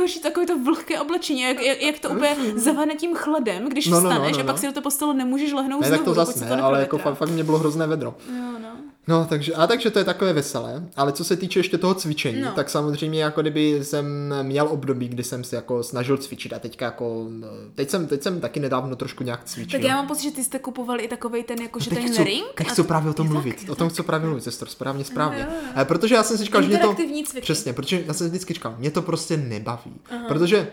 [0.00, 4.00] Nejhorší takový to vlhké oblečení, jak, jak, jak to úplně zavane tím chladem, když No,
[4.00, 4.58] no, no, vstaneš no, a pak no.
[4.60, 6.80] si do té postele nemůžeš lehnout ne, znovu, tak to zase se ne, to ale
[6.80, 8.14] jako fakt, fakt mě bylo hrozné vedro.
[8.28, 8.68] Jo, no.
[9.10, 12.40] No, takže, a takže to je takové veselé, ale co se týče ještě toho cvičení,
[12.42, 12.52] No.
[12.52, 16.84] tak samozřejmě jako kdyby jsem měl období, kdy jsem se jako snažil cvičit a teďka
[16.84, 19.80] jako, no, teď jsem, teď jsem taky nedávno trošku nějak cvičil.
[19.80, 22.12] Tak já mám pocit, že ty jste kupovali i takovej ten, jako, že Teď ten
[22.12, 22.44] chci, ring.
[22.54, 23.62] teď chci právě o tom tak, mluvit.
[23.64, 23.92] je O tom tak.
[23.94, 25.48] chci právě mluvit, sestro, správně, správně.
[25.50, 25.56] Jo.
[25.76, 26.94] Eh, Protože já jsem si říkal, že mě to...
[26.94, 27.40] Cviky.
[27.40, 29.94] Přesně, protože já jsem vždycky říkal, mě to prostě nebaví.
[30.28, 30.68] Protože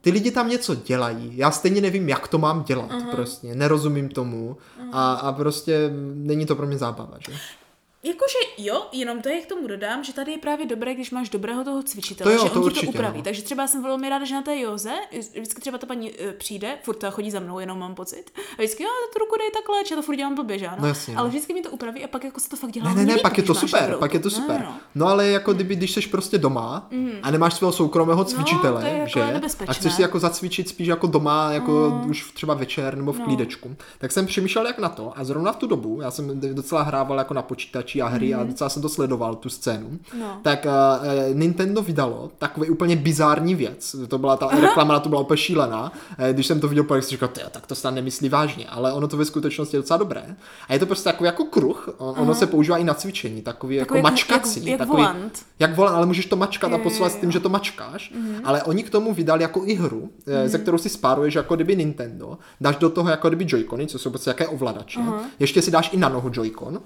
[0.00, 4.56] ty lidi tam něco dělají, já stejně nevím, jak to mám dělat prostě, nerozumím tomu
[4.92, 7.32] a, a prostě není to pro mě zábava, že?
[8.04, 11.28] Jakože jo, jenom to je k tomu dodám, že tady je právě dobré, když máš
[11.28, 13.18] dobrého toho cvičitele, To jo, že to on ti určitě, to upraví.
[13.18, 13.24] no.
[13.24, 14.92] Takže třeba jsem velmi ráda, že na té Joze,
[15.32, 18.24] vždycky třeba ta paní eh, přijde, furt ta chodí za mnou, jenom mám pocit.
[18.36, 20.78] A vždycky, jo, tu ruku dej takhle, já to furt dělám blbě, že ano?
[20.80, 21.20] No jasně, no.
[21.20, 23.14] Ale vždycky mi to upraví a pak jako se to fakt dělá Ne, ne, ne,
[23.14, 24.60] líp, pak je to super, dobrou pak je to super.
[24.60, 24.76] No, no.
[24.94, 26.88] No ale jako kdyby, když jsi prostě doma
[27.22, 29.32] a nemáš svého soukromého cvičitele, to je jako že?
[29.32, 29.70] nebezpečné.
[29.70, 33.76] A chceš si jako zacvičit spíš jako doma, jako už třeba večer nebo v klídečku.
[33.98, 37.18] Tak jsem přemýšlel jak na to a zrovna v tu dobu, já jsem docela hrával
[37.18, 38.40] jako na počítači ovladačí a hry mm-hmm.
[38.40, 40.38] a docela jsem to sledoval, tu scénu, No.
[40.42, 43.96] tak uh, Nintendo vydalo takový úplně bizární věc.
[44.08, 45.92] To byla ta reklama, to byla úplně šílená.
[46.18, 48.92] Eh, Když jsem to viděl, tak jsem říkal, "Tyjo, tak to snad nemyslí vážně, ale
[48.92, 50.36] ono to ve skutečnosti je docela dobré.
[50.68, 53.76] A je to prostě takový jako kruh, on- ono se používá i na cvičení, takový,
[53.76, 54.60] jako jak- mačkací.
[54.60, 55.38] jak- jak takový, volant.
[55.58, 58.12] Jak volant, ale můžeš to mačkat a Jo, jo, poslat s tím, že to mačkáš.
[58.44, 60.48] Ale oni k tomu vydali jako i hru, mm.
[60.48, 64.10] ze kterou si spáruješ jako kdyby Nintendo, dáš do toho jako kdyby Joy-Cony, co jsou
[64.10, 65.00] prostě jaké ovladače,
[65.38, 66.80] ještě si dáš i na nohu Joy-Con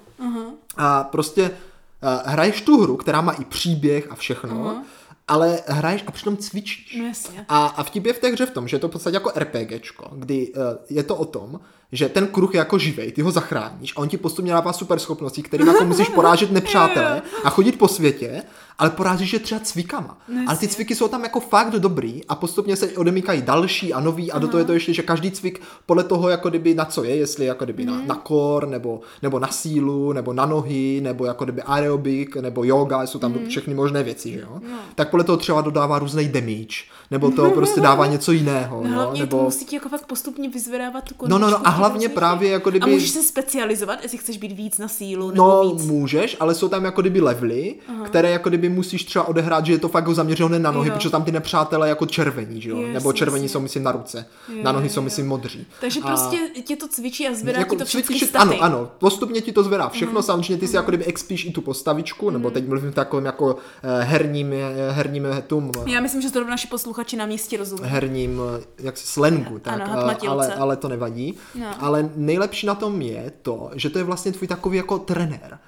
[0.77, 4.83] a prostě uh, hraješ tu hru, která má i příběh a všechno,
[5.29, 6.97] ale hraješ a přitom cvičíš.
[6.99, 7.45] No jasně.
[7.49, 9.33] A, a vtip je v té hře v tom, že je to v podstatě jako
[9.37, 11.61] RPGčko, kdy uh, je to o tom,
[11.93, 14.99] že ten kruh je jako živej, ty ho zachráníš a on ti postupně dává super
[14.99, 18.43] schopnosti, kterým jako musíš porážet nepřátele a chodit po světě,
[18.79, 20.19] ale porážíš je třeba cvikama.
[20.29, 24.01] No ale ty cviky jsou tam jako fakt dobrý a postupně se odemykají další a
[24.01, 26.85] nový a do toho je to ještě, že každý cvik podle toho, jako kdyby na
[26.85, 31.01] co je, jestli jako kdyby na, na core, nebo, nebo na sílu, nebo na nohy,
[31.03, 34.61] nebo jako kdyby aerobik, nebo yoga, jsou tam všechny možné věci, že jo?
[34.95, 36.77] Tak podle toho třeba dodává různý damage,
[37.11, 38.95] nebo to prostě dává něco jiného, No, jo?
[38.95, 39.37] hlavně nebo...
[39.39, 42.51] to musí ti jako fakt postupně vyzvedávat tu No, no, no, kondičku, a hlavně právě
[42.51, 45.87] jako kdyby- A můžeš se specializovat, jestli chceš být víc na sílu nebo No, víc.
[45.87, 47.75] můžeš, ale jsou tam jako kdyby levely,
[48.05, 50.95] které jako kdyby musíš třeba odehrát, že je to fakt zaměřené na nohy, Jo.
[50.95, 52.79] protože tam ty nepřátelé jako červení, že jo?
[52.79, 53.53] Yes, Nebo červení jasně.
[53.53, 55.67] jsou myslím na ruce, Jo, na nohy jsou myslím modří.
[55.81, 58.45] Takže A- prostě tě to cvičí a zvedá jako ti to všechny staty.
[58.59, 61.61] Ano, ano, postupně ti to zvedá všechno, samozřejmě ty si jako kdyby expíš i tu
[61.61, 65.43] postavičku, nebo teď mluvím v takovém jako eh, herním, eh, herním eh,
[65.87, 67.83] eh, Já myslím, že to naši posluchači na místě rozumí.
[67.85, 68.41] herním
[68.79, 71.35] jak se slangu, tak, Ano, ale, ale to nevadí.
[71.55, 71.67] No.
[71.79, 75.59] Ale nejlepší na tom je to, že to je vlastně tvůj takový jako trenér.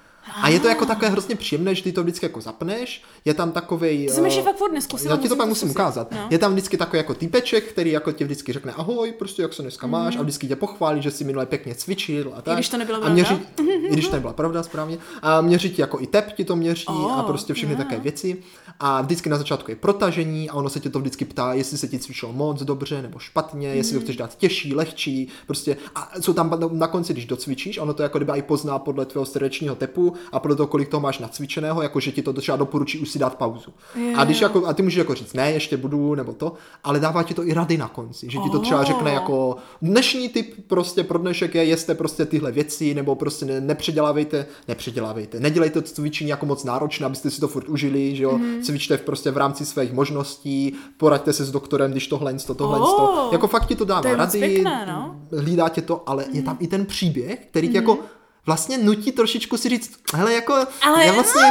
[0.41, 3.51] A je to jako takové hrozně příjemné, že ty to vždycky jako zapneš, je tam
[3.51, 4.07] takový.
[4.07, 6.11] To jsem ještě fakt furt neskusila, Já ti to pak musím ukázat.
[6.11, 6.27] No.
[6.29, 9.61] Je tam vždycky takový jako typeček, který jako ti vždycky řekne ahoj, prostě jak se
[9.61, 12.53] dneska máš a vždycky tě pochválí, že si minule pěkně cvičil a tak.
[12.53, 13.13] když to nebyla a pravda.
[13.13, 13.39] měří,
[13.89, 14.97] I když to nebyla pravda, správně.
[15.21, 17.87] A měří ti jako i tep ti to měří a Oh, prostě všechny yeah.
[17.87, 18.37] také věci.
[18.79, 21.87] A vždycky na začátku je protažení a ono se tě to vždycky ptá, jestli se
[21.87, 23.99] ti cvičilo moc dobře nebo špatně, jestli Mhm.
[24.01, 28.03] to chceš dát těžší, lehčí, prostě a jsou tam na- konci, když docvičíš, ono to
[28.03, 31.81] jako kdyby i pozná podle tvého srdečního tepu a podle toho, kolik toho máš nacvičeného,
[31.81, 33.73] jako že ti to třeba doporučí už si dát pauzu.
[33.95, 36.53] Jo, A když jako, a ty můžeš jako říct, ne, ještě budu, nebo to,
[36.83, 40.29] ale dává ti to i rady na konci, že ti to třeba řekne jako dnešní
[40.29, 45.81] typ prostě pro dnešek je, jeste prostě tyhle věci, nebo prostě ne, nepředělávejte, nepředělávejte, nedělejte
[45.81, 48.63] to cvičení jako moc náročné, abyste si to furt užili, že jo, Mhm.
[48.71, 52.79] Cvičte v prostě v rámci svých možností, poraďte se s doktorem, když tohle, to, tohle,
[52.79, 52.85] Oh.
[52.97, 53.29] to.
[53.31, 55.15] Jako fakt ti to dává To rady, pěkné, no.
[55.31, 55.41] Mhm.
[55.43, 57.97] hlídá tě to, ale je tam i ten příběh, který tě jako
[58.45, 61.41] vlastně nutí trošičku si říct, hele, jako, Ale- já vlastně,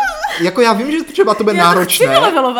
[0.40, 2.16] jako já vím, že třeba to bude Já náročné, chci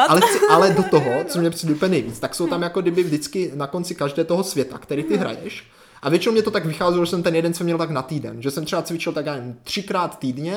[0.08, 3.02] ale, chci, ale do toho, co mě přijde úplně nejvíc, tak jsou tam jako kdyby
[3.02, 5.64] vždycky na konci každé toho světa, který ty hraješ,
[6.02, 8.42] a většinou mě to tak vycházelo, že jsem ten jeden jsem měl tak na týden,
[8.42, 10.56] že jsem třeba cvičil tak já nevím, třikrát týdně,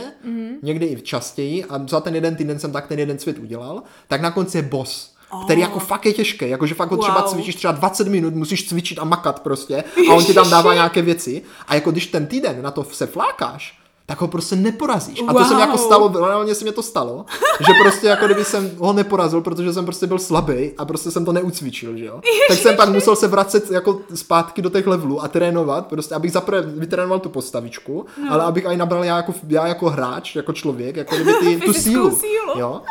[0.62, 4.22] někdy i častěji a za ten jeden týden jsem tak ten jeden svět udělal, tak
[4.22, 5.12] na konci je boss.
[5.46, 7.30] Který jako fakt je těžký, jakože fakt ho třeba Wow.
[7.30, 9.84] cvičíš třeba 20 minut, musíš cvičit a makat prostě.
[10.10, 11.42] A on ti tam dává nějaké věci.
[11.68, 13.81] A jako když ten týden na to se flákáš,
[14.12, 15.24] tak ho prostě neporazíš.
[15.28, 15.86] A to se mi jako Wow.
[15.86, 17.26] stalo, reálně se mi to stalo,
[17.60, 21.26] že prostě jako kdyby jsem ho neporazil, protože jsem prostě byl slabý a prostě jsem
[21.26, 22.22] to neucvičil, že jo.
[22.48, 26.32] Tak jsem pak musel se vracet jako zpátky do těch levelů a trénovat, prostě abych
[26.32, 28.34] zaprvé vytrénoval tu postavičku, no.
[28.34, 31.74] ale abych aj nabral já jako, já jako hráč, jako člověk, jako kdyby ty, tu
[31.74, 32.16] sílu.
[32.16, 32.60] sílu.
[32.60, 32.82] Jo.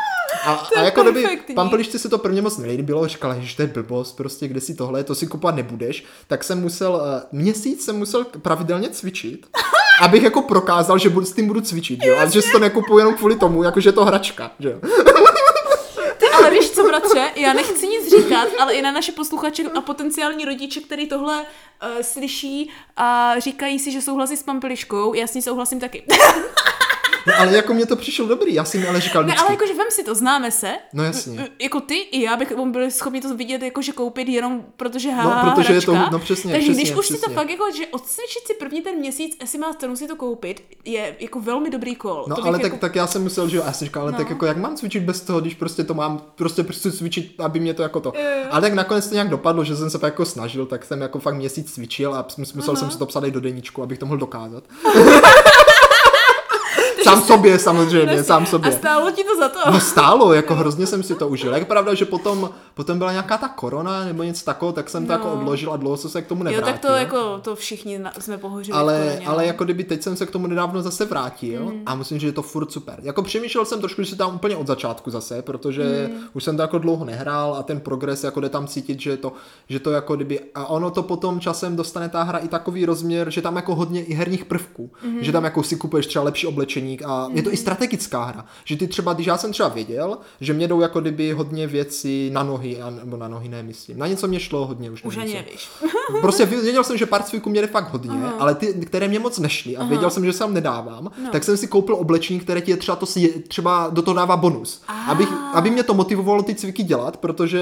[0.45, 4.17] A, a jako kdyby pampelišce se to prvně moc nelíbilo, říkala, že to je blbost,
[4.17, 8.25] prostě kde si tohle, to si kupovat nebudeš, tak jsem musel, eh, měsíc jsem musel
[8.41, 9.47] pravidelně cvičit,
[10.01, 12.15] abych jako prokázal, že budu, s tím budu cvičit, jo?
[12.19, 14.79] a že si to nekupuju jenom kvůli tomu, jako že je to hračka, že jo.
[16.17, 19.81] Ty, ale víš co, bratře, já nechci nic říkat, ale i na naše posluchače a
[19.81, 25.33] potenciální rodiče, který tohle uh, slyší a říkají si, že souhlasí s pampeliškou, já s
[25.33, 26.05] ní souhlasím taky.
[27.27, 29.53] No, ale jako mě to přišlo dobrý, já jsem mi ale říkal Ne, vždycky, ale
[29.53, 30.71] jakože vem si to, známe se.
[30.93, 31.39] No jasně.
[31.39, 35.45] Uh, Jako ty i já bychom byli schopni to vidět, jakože koupit jenom protože ha,
[35.45, 36.11] No, protože je to- hračka.
[36.11, 37.35] no přesně, Takže přesně, když už si to přesně.
[37.35, 41.15] fakt jako, že odcvičit si první ten měsíc, jestli má cenu si to koupit, je
[41.19, 42.25] jako velmi dobrý kol.
[42.27, 42.81] No to ale bych tak, jako...
[42.81, 44.17] tak já jsem musel, že já jsem říkal, ale No.
[44.17, 47.59] tak jako jak mám cvičit bez toho, když prostě to mám, prostě prostě cvičit, aby
[47.59, 48.13] mě to jako to.
[48.15, 48.23] Jo.
[48.51, 51.35] Ale tak nakonec to nějak dopadlo, že jsem se jako snažil, tak jsem jako fakt
[51.35, 54.17] měsíc cvičil a mus- musel jsem si to psat i do deníčku, abych to mohl
[54.17, 54.63] dokázat.
[57.03, 58.71] sám sobě samozřejmě, sám sobě.
[58.71, 59.71] A stálo ti to za to?
[59.71, 61.55] No stálo, jako hrozně jsem si to užil.
[61.55, 65.13] Je pravda, že potom, potom byla nějaká ta korona nebo něco takového, tak jsem to
[65.13, 65.19] No.
[65.19, 66.73] jako odložil a dlouho jsem se k tomu Jo, nevrátil.
[66.73, 68.77] tak to jako, to všichni na, jsme pohořili.
[68.77, 69.47] ale, koroně, ale no.
[69.47, 71.81] jako kdyby teď jsem se k tomu nedávno zase vrátil Mm.
[71.85, 72.99] a myslím, že je to furt super.
[73.01, 76.19] Jako přemýšlel jsem trošku, že se tam úplně od začátku zase, protože Mm.
[76.33, 79.33] už jsem to jako dlouho nehrál a ten progres jako jde tam cítit, že to,
[79.69, 83.29] že to jako kdyby, a ono to potom časem dostane ta hra i takový rozměr,
[83.31, 85.23] že tam jako hodně i herních prvků, Mhm.
[85.23, 88.45] že tam jako si kupuješ třeba lepší oblečení, cvičení a je to i strategická hra.
[88.65, 92.29] Že ty třeba, když já jsem třeba věděl, že mě jdou jako kdyby hodně věci
[92.33, 93.99] na nohy, a, nebo na nohy ne, myslím.
[93.99, 95.69] Na něco mě šlo hodně, už, Už ani nevíš.
[96.21, 98.31] Prostě věděl jsem, že pár cviků mě jde fakt hodně, uh-huh.
[98.39, 101.31] ale ty, které mě moc nešly a věděl jsem, že sám nedávám, no.
[101.31, 104.37] tak jsem si koupil oblečení, které ti je třeba, to si, třeba do toho dává
[104.37, 104.81] bonus.
[105.07, 107.61] Abych, aby mě to motivovalo ty cviky dělat, protože...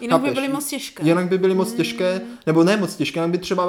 [0.00, 1.02] Jinak by byly moc těžké.
[1.04, 3.66] Jinak by byly moc těžké, nebo ne moc těžké, jinak by třeba,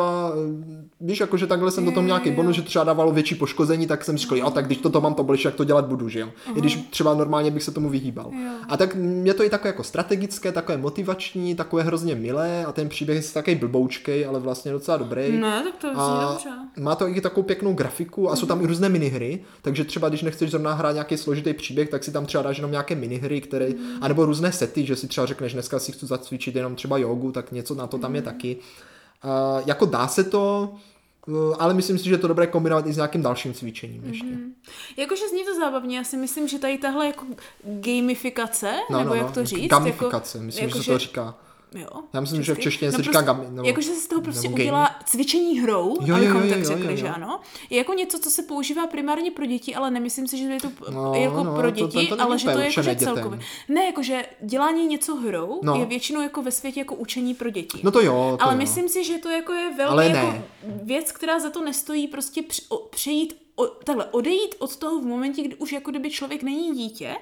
[1.01, 3.87] víš, jako že takhle jsem do toho měl nějaký bonus, že třeba dávalo větší poškození,
[3.87, 6.09] tak jsem si říkal, jo, tak když toto mám to bolíš, jak to dělat budu,
[6.09, 6.29] že jo.
[6.55, 8.31] I když třeba normálně bych se tomu vyhýbal.
[8.69, 12.89] A tak mě to i takové jako strategické, takové motivační, takové hrozně milé a ten
[12.89, 15.37] příběh je takový blboučkej, ale vlastně docela dobrý.
[15.37, 16.49] Ne, tak to A dobře.
[16.79, 20.21] má to i takovou pěknou grafiku a jsou tam i různé minihry, takže třeba když
[20.21, 23.69] nechceš zrovna hrát nějaký složitý příběh, tak si tam třeba dáš jenom nějaké minihry, které,
[24.01, 27.51] anebo různé sety, že si třeba řekneš, dneska si chci zacvičit jenom třeba jogu, tak
[27.51, 28.57] něco na to tam je taky.
[29.23, 30.73] A jako dá se to,
[31.59, 34.27] ale myslím si, že je to dobré kombinovat i s nějakým dalším cvičením ještě.
[34.97, 37.25] Jakože zní to zábavně, já si myslím, že tady tahle jako
[37.63, 40.97] gamifikace, No, nebo no, jak no, to říct, Gamifikace, jako, myslím, jako, že se to
[40.97, 41.35] říká.
[41.75, 42.63] Jo, Já myslím, že v česky.
[42.63, 45.97] češtině se no říká prostě, gami- nebo- Jakože se z toho prostě udělá cvičení hrou,
[46.01, 47.11] Jo, jo, abychom jo, tak jo, řekli, jo, že jo.
[47.15, 47.39] ano.
[47.69, 50.59] Je jako něco, co se používá primárně pro děti, ale nemyslím si, že to je
[50.59, 52.95] to No, jako no, pro to- to- děti, to není ale že to je jakože
[52.95, 53.39] celkově.
[53.69, 55.75] Ne, jakože dělání něco hrou No.
[55.75, 57.79] je většinou jako ve světě jako učení pro děti.
[57.83, 58.57] No to jo, to ale jo.
[58.57, 60.33] myslím si, že to jako je velmi jako
[60.83, 62.43] věc, která za to nestojí prostě
[62.89, 63.35] přejít,
[63.83, 67.15] takhle, odejít od toho v momentě, kdy už jako kdyby člověk není dítě.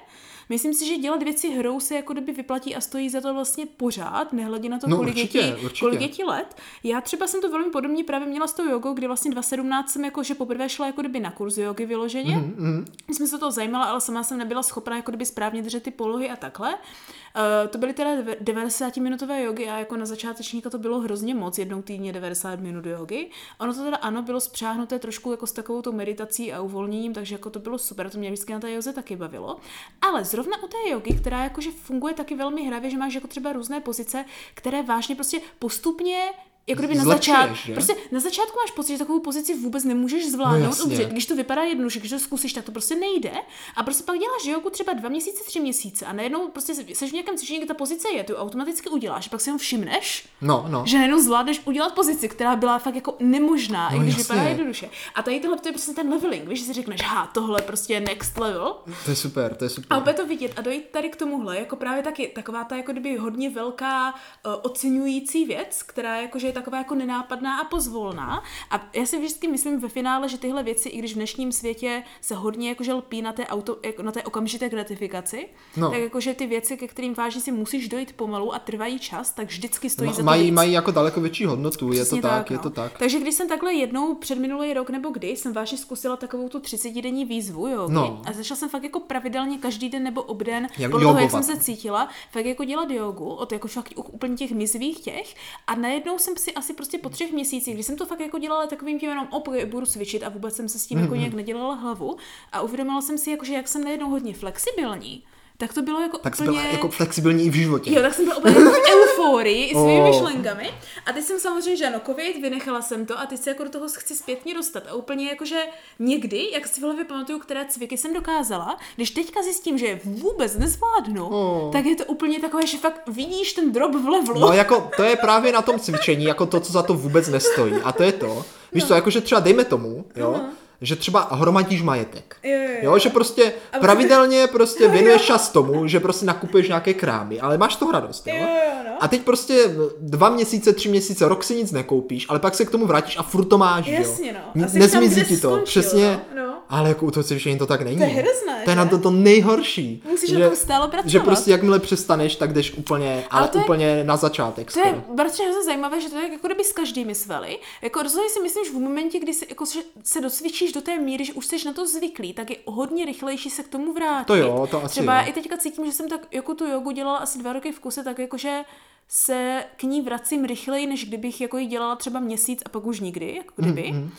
[0.48, 3.66] Myslím si, že dělat věci hrou se jako kdyby vyplatí a stojí za to vlastně
[3.66, 5.80] pořád, nehledě na to, No, kolik, určitě, dětí, určitě.
[5.80, 6.56] kolik dětí let.
[6.84, 10.04] Já třeba jsem to velmi podobně právě měla s tou jogou, kdy vlastně 2017 jsem
[10.04, 12.36] jako, že poprvé šla jako kdyby na kurz jogy vyloženě.
[12.36, 13.14] Mhm, Mm-hmm.
[13.14, 16.30] Jsem se to zajímala, ale sama jsem nebyla schopná jako kdyby správně držet ty polohy
[16.30, 16.74] a takhle.
[16.74, 21.58] Uh, to byly teda deve- 90-minutové jogy a jako na začátečníka to bylo hrozně moc,
[21.58, 23.30] jednou týdně 90 minut jogy.
[23.60, 27.34] Ono to teda ano, bylo spřáhnuté trošku jako s takovou tou meditací a uvolněním, takže
[27.34, 29.56] jako to bylo super, to mě vždycky na té joze taky bavilo.
[30.02, 33.52] Ale zrovna u té jogy, která jakože funguje taky velmi hravě, že máš jako třeba
[33.52, 34.24] různé pozice,
[34.54, 36.30] které vážně prostě postupně
[36.68, 37.72] jako kdyby na začátku, že?
[37.72, 41.62] prostě na začátku máš pocit, že takovou pozici vůbec nemůžeš zvládnout, No když to vypadá
[41.62, 43.30] jednoduše, když to zkusíš, tak to prostě nejde.
[43.76, 47.12] A prostě pak děláš jogu třeba dva měsíce, tři měsíce a najednou prostě jsi v
[47.12, 50.82] nějakém cvičení, kde ta pozice je, ty automaticky uděláš, pak si jenom všimneš, No, no.
[50.86, 54.22] že najednou zvládneš udělat pozici, která byla fakt jako nemožná, No i když jasně.
[54.34, 54.90] vypadá jednoduše.
[55.14, 57.92] A tady tohle to je prostě ten leveling, víš, že si řekneš, ha, tohle prostě
[57.92, 58.76] je next level.
[59.04, 59.96] To je super, to je super.
[59.96, 62.92] A opět to vidět a dojít tady k tomuhle, jako právě taky taková ta jako
[62.92, 68.42] kdyby hodně velká uh, oceňující věc, která jakože je taková jako nenápadná a pozvolná.
[68.70, 72.02] A já si vždycky myslím ve finále, že tyhle věci, i když v dnešním světě
[72.20, 75.90] se hodně jakože lpí na té, auto, jako na té okamžité gratifikaci, No.
[75.90, 79.46] tak jakože ty věci, ke kterým vážně si musíš dojít pomalu a trvají čas, tak
[79.48, 80.54] vždycky stojí Ma- za to mají, víc.
[80.54, 82.62] mají jako daleko větší hodnotu, je to Přesně tak, je no.
[82.62, 82.98] to tak.
[82.98, 86.58] Takže když jsem takhle jednou před minulý rok nebo kdy jsem vážně zkusila takovou tu
[86.58, 88.22] 30-denní výzvu, jo, No.
[88.26, 91.42] a začala jsem fakt jako pravidelně každý den nebo obden, Jak podle toho, jak jsem
[91.42, 95.34] se cítila, fakt jako dělat jogu, od jako fakt úplně těch mizivých těch
[95.66, 98.66] a najednou jsem si asi prostě po třech měsících, když jsem to fakt jako dělala
[98.66, 101.04] takovým tím jenom op, budu cvičit a vůbec jsem se s tím Mhm.
[101.04, 102.16] jako nějak nedělala hlavu
[102.52, 105.22] a uvědomila jsem si, jako, že jak jsem najednou hodně flexibilní,
[105.58, 106.50] tak to bylo jako Tak úplně...
[106.50, 107.92] byla jako flexibilní i v životě.
[107.94, 110.06] Jo, tak jsem byla úplně jako v euforii s svými Oh.
[110.10, 110.70] myšlenkami.
[111.06, 113.70] A teď jsem samozřejmě, že ano, covid, vynechala jsem to a teď se jako do
[113.70, 114.82] toho chci zpětně dostat.
[114.88, 115.56] A úplně jakože
[115.98, 120.00] někdy, jak si v hlavě pamatuju, které cviky jsem dokázala, když teďka zjistím, že je
[120.04, 121.72] vůbec nezvládnu, Oh.
[121.72, 124.40] tak je to úplně takové, že fakt vidíš ten drop v levelu.
[124.40, 127.74] No jako to je právě na tom cvičení, jako to, co za to vůbec nestojí.
[127.84, 128.44] A to je to.
[128.72, 130.40] Víš co, jakože třeba dejme tomu, jo,
[130.80, 132.36] že třeba hromadíš majetek.
[132.42, 132.76] Jo, jo, jo.
[132.82, 137.76] Jo, že prostě pravidelně prostě věnuješ čas tomu, že prostě nakupuješ nějaké krámy, ale máš
[137.76, 138.34] to radost, jo?
[138.36, 138.90] Jo, jo, no.
[139.00, 139.64] A teď prostě
[140.00, 143.22] dva měsíce, tři měsíce, rok si nic nekoupíš, ale pak se k tomu vrátíš a
[143.22, 144.38] furt to máš, Jasně, jo?
[144.54, 144.64] no.
[144.64, 146.20] A jsi Nezmizí ti to, skončil, přesně.
[146.35, 146.35] no.
[146.68, 147.96] Ale jako u toho cvičení to tak není.
[147.96, 150.02] To je hrozné, To je na to to nejhorší.
[150.10, 151.10] Musíš že, na tom stále pracovat.
[151.10, 154.72] Že prostě jakmile přestaneš, tak jdeš úplně, ale, to je- úplně na začátek.
[154.72, 155.14] To je skoro.
[155.16, 157.58] bratře hrozně zajímavé, že to je jako kdyby s každými svaly.
[157.82, 159.64] Jako rozhodně si myslím, že v momentě, kdy se, jako,
[160.02, 163.50] se docvičíš do té míry, že už jsi na to zvyklý, tak je hodně rychlejší
[163.50, 164.26] se k tomu vrátit.
[164.26, 165.18] To jo, to asi Třeba jo.
[165.20, 167.80] já i teďka cítím, že jsem tak jako tu jogu dělala asi dva roky v
[167.80, 168.60] kuse, tak jakože
[169.08, 173.00] se k ní vracím rychleji, než kdybych jako ji dělala třeba měsíc a pak už
[173.00, 173.82] nikdy, jako kdyby.
[173.82, 174.10] Mm-hmm.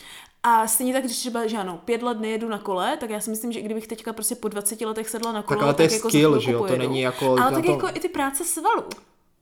[0.44, 3.30] A stejně tak, když třeba, že ano, pět let nejedu na kole, tak já si
[3.30, 5.94] myslím, že i kdybych teďka prostě po 20 letech sedla na kolo, ale to je
[5.94, 8.44] jako za skill, že jo, to není jako Ale tak to- jako i ty práce
[8.46, 8.84] svalů.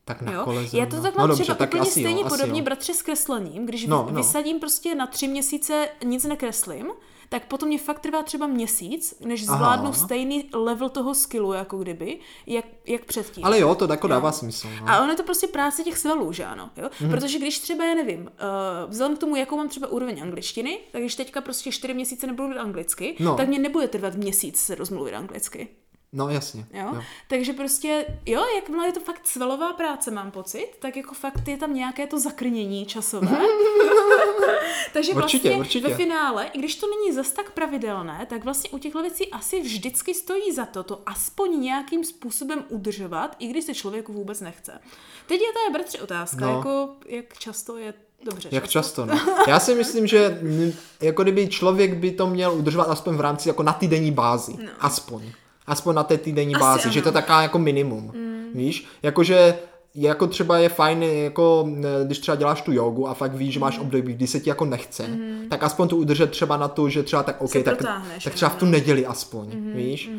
[0.06, 0.44] Tak na Jo?
[0.44, 0.86] kole Já zrovna.
[0.86, 2.64] to tak no mám dobře, třeba tak úplně asi stejně jo, podobně jo.
[2.66, 4.18] bratře s kreslením, když No, no, no.
[4.18, 6.88] vysadím prostě na tři měsíce nic nekreslím,
[7.30, 9.94] tak potom mě fakt trvá třeba měsíc, než zvládnu Aha.
[10.06, 13.46] stejný level toho skillu, jako kdyby, jak, jak předtím.
[13.46, 14.68] Ale jo, to jako dává smysl.
[14.82, 14.90] No.
[14.90, 16.70] A ono je to prostě práce těch svalů, že ano?
[16.78, 16.90] Jo?
[17.02, 17.12] Mhm.
[17.12, 18.28] Protože když třeba, já nevím, uh,
[18.92, 22.44] vzhledem k tomu, jakou mám třeba úroveň angličtiny, tak když teďka prostě čtyři měsíce nebudu
[22.48, 23.36] mluvit anglicky, No.
[23.36, 25.68] tak mě nebude trvat měsíc se rozmluvit anglicky.
[26.16, 26.66] No jasně.
[26.74, 26.90] Jo?
[26.94, 27.02] Jo.
[27.28, 31.58] Takže prostě, jo, jakmile je to fakt svalová práce, mám pocit, tak jako fakt je
[31.58, 33.38] tam nějaké to zakrnění časové.
[34.94, 35.88] Takže Určitě, vlastně určitě.
[35.88, 39.62] ve finále, i když to není zas tak pravidelné, tak vlastně u těchto věcí asi
[39.62, 44.80] vždycky stojí za to, to aspoň nějakým způsobem udržovat, i když se člověku vůbec nechce.
[45.28, 46.56] Teď je to, bratři, otázka, No.
[46.58, 47.94] jako jak často je
[48.24, 48.50] dobře.
[48.52, 49.20] Jak často, no.
[49.48, 50.40] Já si myslím, že
[51.02, 54.54] jako kdyby člověk by to měl udržovat aspoň v rámci jako na týdenní bázi.
[54.66, 54.72] No.
[54.80, 55.32] Aspoň.
[55.68, 56.92] Aspoň na té týdenní Asi bázi, ano.
[56.94, 58.12] že to je taká jako minimum.
[58.16, 58.46] Mm.
[58.54, 58.86] Víš?
[59.04, 59.56] Jakože
[59.96, 61.68] jako třeba je fajn, jako
[62.06, 63.62] když třeba děláš tu jogu a fakt víš, že Mm.
[63.62, 65.06] máš období, kdy se ti jako nechce,
[65.50, 67.78] tak aspoň to udržet třeba na to, že třeba tak, OK, tak,
[68.24, 70.10] tak třeba v tu neděli aspoň, víš?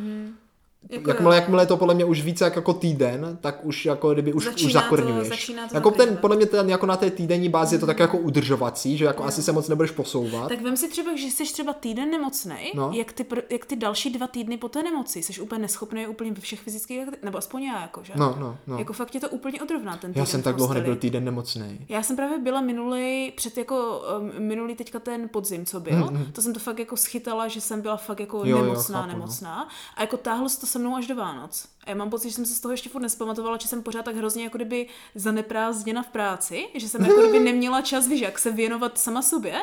[0.90, 1.40] Jako Jakmile, jo.
[1.40, 4.44] jakmile je to podle mě už více jak jako týden, tak už jako kdyby už,
[4.44, 5.28] Začíná už to- zakorňuješ.
[5.28, 7.98] začíná to jako ten, podle mě ten jako na té týdenní bázi je to tak
[7.98, 10.48] jako udržovací, že jako asi se moc nebudeš posouvat.
[10.48, 12.90] Tak vem si třeba, že jsi třeba týden nemocný, No.
[12.94, 16.40] jak, ty, jak ty další dva týdny po té nemoci, jsi úplně neschopný úplně ve
[16.40, 18.12] všech fyzických, nebo aspoň já, jako, že?
[18.16, 18.78] No, no, no.
[18.78, 21.86] Jako fakt je to úplně odrovná ten týden Já jsem tak dlouho nebyl týden nemocný.
[21.88, 24.02] Já jsem právě byla minulý, před jako
[24.38, 27.80] minulý teďka ten podzim, co byl, mm, to jsem to fakt jako schytala, že jsem
[27.80, 29.18] byla fakt jako Jo, jo, nemocná, chápu, no.
[29.18, 29.68] nemocná.
[29.96, 31.68] A jako táhlo se to se mnou až do Vánoc.
[31.84, 34.04] A já mám pocit, že jsem se z toho ještě furt nespamatovala, že jsem pořád
[34.04, 38.38] tak hrozně jako kdyby zaneprázdněna v práci, že jsem jako kdyby neměla čas, víš, jak
[38.38, 39.54] se věnovat sama sobě.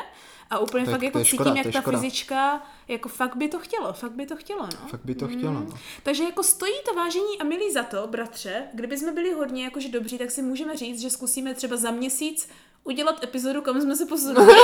[0.50, 1.98] A úplně To fakt jako je cítím, škoda, jak ta škoda.
[1.98, 4.88] fyzička, jako fakt by to chtělo, fakt by to chtělo, no.
[4.88, 5.66] Fakt by to chtělo, no.
[6.02, 9.88] Takže jako stojí to vážení a milí za to, bratře, kdyby jsme byli hodně jakože
[9.88, 12.48] dobří, tak si můžeme říct, že zkusíme třeba za měsíc
[12.84, 14.54] udělat epizodu, kam jsme se posunuli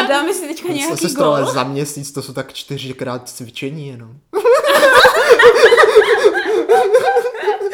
[0.00, 1.52] a dáme si teďka nějaký ale gol.
[1.52, 4.16] za měsíc to jsou tak čtyřikrát cvičení jenom.
[5.30, 5.60] ハハ
[6.68, 7.29] ハハ!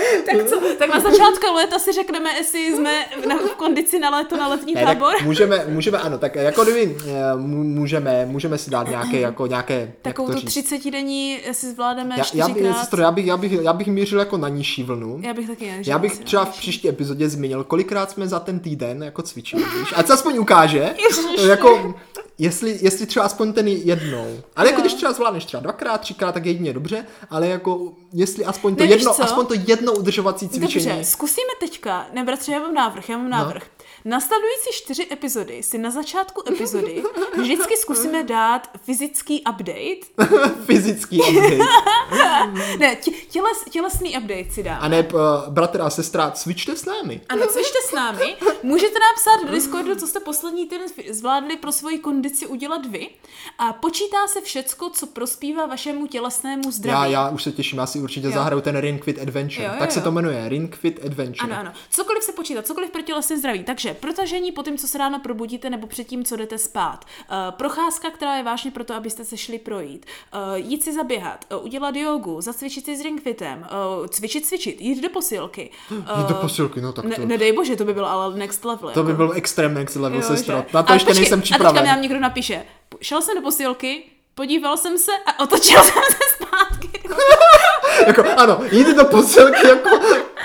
[0.26, 0.60] Tak co?
[0.78, 4.74] Tak na začátku léta si řekneme, jestli jsme na, v kondici na léto, na letní
[4.74, 5.14] Ne, tábor.
[5.22, 10.28] můžeme, můžeme, ano, tak jako kdyby eh, můžeme, můžeme si dát nějaké, jako nějaké, Takovou
[10.28, 10.64] jak tu to říct?
[10.64, 14.18] 30 denní si zvládneme já, já, bych, sestro, já, bych, já, bych, já bych mířil
[14.18, 15.20] jako na nižší vlnu.
[15.22, 19.02] Já bych taky Já bych třeba v příští epizodě zmínil, kolikrát jsme za ten týden
[19.02, 19.92] jako cvičili, víš?
[19.96, 21.46] Ať se aspoň ukáže, Ježiši.
[21.48, 21.94] jako,
[22.38, 24.26] jestli, jestli třeba aspoň ten jednou.
[24.56, 24.82] Ale jako Jo.
[24.82, 29.14] když třeba zvládneš třeba dvakrát, třikrát, tak jedině dobře, ale jako jestli aspoň to jedno,
[29.14, 29.22] co?
[29.22, 30.86] aspoň to jedno udržovací cvičení.
[30.86, 33.75] Dobře, zkusíme teďka, ne bratře, já mám návrh, já mám No.
[34.04, 34.16] Návrh.
[34.16, 37.02] Nasledující čtyři epizody si na začátku epizody
[37.38, 40.30] vždycky zkusíme dát fyzický update.
[40.66, 41.58] Fyzický update.
[42.78, 44.78] Ne, tě, těles, tělesný update si dám.
[44.80, 47.20] A ne, uh, bratr a sestra, cvičte s námi.
[47.28, 48.36] Ano, cvičte s námi.
[48.62, 53.08] Můžete napsat do Discordu, co jste poslední týden zvládli pro svoji kondici udělat vy.
[53.58, 57.12] A počítá se všecko, co prospívá vašemu tělesnému zdraví.
[57.12, 58.32] Já, já už se těším, já si určitě Jo.
[58.32, 59.64] zahraju ten Ring Fit Adventure.
[59.64, 60.04] Jo, jo, tak se jo.
[60.04, 61.52] to jmenuje, Ring Fit Adventure.
[61.52, 61.72] Ano, ano.
[61.90, 63.64] Cokoliv se počítá, cokoliv pro tělesné zdraví.
[63.76, 67.04] Takže protažení po tím, co se ráno probudíte, nebo předtím, co jdete spát.
[67.04, 70.06] Uh, procházka, která je vážně proto, abyste se šli projít.
[70.34, 73.66] Uh, jít si zaběhat, uh, udělat jogu, zacvičit si s ringfitem,
[74.08, 75.70] cvičit, cvičit, jít do posilky.
[75.90, 78.90] Jít do posilky, no tak ne, to, nedej bože, to by bylo ale next level.
[78.90, 79.16] to by jako.
[79.16, 80.56] byl extrém next level, sestro.
[80.72, 81.86] Na to Ale ještě počkej, nejsem A teďka připraven.
[81.86, 82.64] nám někdo napíše,
[83.00, 84.02] šel jsem do posilky,
[84.34, 87.00] podíval jsem se a otočil jsem se zpátky.
[88.06, 89.90] jako, ano, jít do posilky, jako...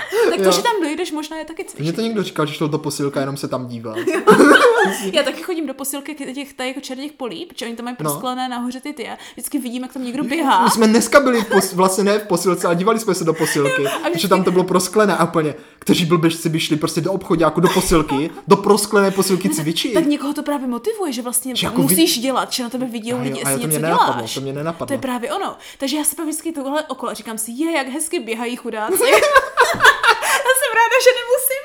[0.30, 0.52] tak to, Jo.
[0.52, 1.88] že tam dojdeš, možná je taky cvičení.
[1.88, 3.94] Mně to někdo říkal, že šel do posilka, jenom se tam díval.
[5.12, 8.04] Já taky chodím do posilky těch tady jako černých polí, protože oni tam mají No.
[8.10, 10.64] prosklené nahoře ty ty vždycky vidím, jak tam někdo běhá.
[10.64, 13.34] My jsme dneska byli v pos, vlastně ne v posilce, ale dívali jsme se do
[13.34, 13.84] posilky,
[14.14, 17.60] že tam to bylo prosklené a úplně, kteří blbečci by šli prostě do obchodu jako
[17.60, 19.94] do posilky, do prosklené posilky cvičit.
[19.94, 23.14] Tak někoho to právě motivuje, že vlastně Že jako musíš dělat, že na tebe vidí
[23.14, 24.34] lidi, jestli něco nenapadlo, děláš.
[24.34, 24.86] to mě nenapadlo.
[24.86, 25.56] To je právě ono.
[25.78, 28.94] Takže já se pak vždycky tohle okolo a říkám si, je, jak hezky běhají chudáci.
[29.02, 31.62] já jsem ráda, že nemusím.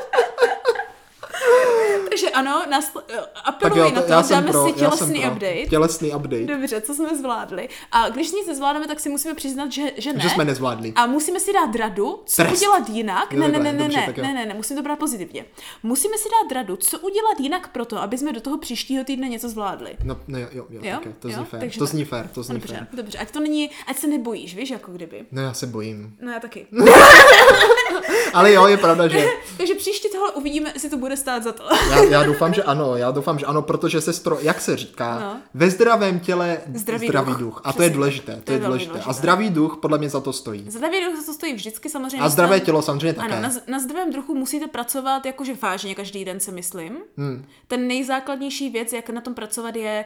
[2.09, 3.03] Takže ano, nás, tak
[3.45, 5.31] apeluji na to, to, já dáme pro, si tělesný pro.
[5.31, 5.65] update.
[5.69, 6.43] Tělesný update.
[6.45, 7.69] Dobře, co jsme zvládli.
[7.91, 10.19] A když nic nezvládneme, tak si musíme přiznat, že, že ne.
[10.19, 10.93] Že jsme nezvládli.
[10.95, 12.57] A musíme si dát radu, co Trest.
[12.57, 13.33] udělat jinak.
[13.33, 15.45] Ne, ne, ne, ne, ne, ne, ne, ne, musím to brát pozitivně.
[15.83, 19.49] Musíme si dát radu, co udělat jinak proto, aby jsme do toho příštího týdne něco
[19.49, 19.95] zvládli.
[20.03, 20.99] No, no jo, jo, jo, Jo?
[21.19, 21.33] to Jo?
[21.35, 21.59] zní fér.
[21.59, 22.87] Takže To zní fér, to zní Dobře, fér.
[22.93, 25.25] dobře, ať to není, ať se nebojíš, víš, jako kdyby.
[25.31, 26.15] No já se bojím.
[26.21, 26.67] No já taky.
[28.33, 29.27] Ale jo, je pravda, že
[29.57, 31.63] Takže příště tohle uvidíme, jestli to bude stát za to.
[31.89, 35.37] já, já doufám, že ano, já doufám, že ano, protože sestro, jak se říká, No.
[35.53, 37.39] ve zdravém těle Zdravý zdravý, duch.
[37.39, 37.61] duch.
[37.63, 38.91] A to je důležité, to, je velmi důležité.
[38.91, 39.13] A důležité.
[39.13, 40.65] zdravý duch podle mě za to stojí.
[40.71, 42.21] Zdravý duch to stojí vždycky samozřejmě.
[42.21, 43.33] A zdravé tělo samozřejmě také.
[43.33, 46.97] Ano, na, na zdravém druhu musíte pracovat jakože vážně každý den, si myslím.
[47.17, 47.45] Hmm.
[47.67, 50.05] Ten nejzákladnější věc, jak na tom pracovat, je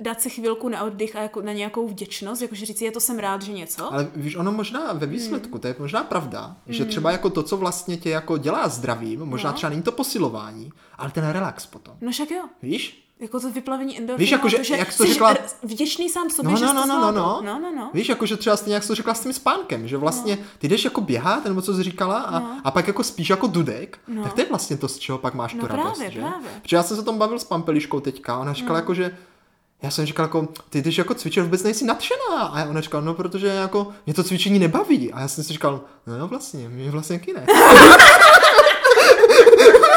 [0.00, 3.18] dát si chvilku na oddych a jako na nějakou vděčnost, jakože říct, je to jsem
[3.18, 3.92] rád, že něco.
[3.92, 7.56] Ale víš, ono možná ve výsledku, to je možná pravda, že třeba jako to, co
[7.56, 9.56] vlastně tě jako dělá zdravým, možná No.
[9.56, 11.94] třeba není to posilování, ale ten relax potom.
[12.00, 12.42] No však jo.
[12.62, 13.02] Víš?
[13.20, 14.18] Jako to vyplavení endorfinu.
[14.24, 16.70] Víš, jako, že- to, že jak jsi to řekla- vděčný sám sobě, No, že no,
[16.70, 17.40] jsi no, to no, no, no.
[17.44, 17.90] no, no, no.
[17.94, 21.00] Víš, jakože třeba stejně, jak to řekla s tím spánkem, že vlastně ty jdeš jako
[21.00, 24.46] běhat, nebo co jsi říkala, a, a pak jako spíš jako dudek, tak to je
[24.48, 26.20] vlastně to, z čeho pak máš No tu radost, právě, že?
[26.20, 26.48] právě.
[26.62, 29.16] Protože já jsem se o tom bavil s Pampeliškou teďka, ona říkala jako, že
[29.82, 32.40] já jsem říkal jako, ty jdeš jako cvičit, vůbec nejsi nadšená.
[32.40, 35.12] A ona říkala, no protože jako mě to cvičení nebaví.
[35.12, 37.46] A já jsem si říkal, no, no vlastně, mě vlastně taky ne.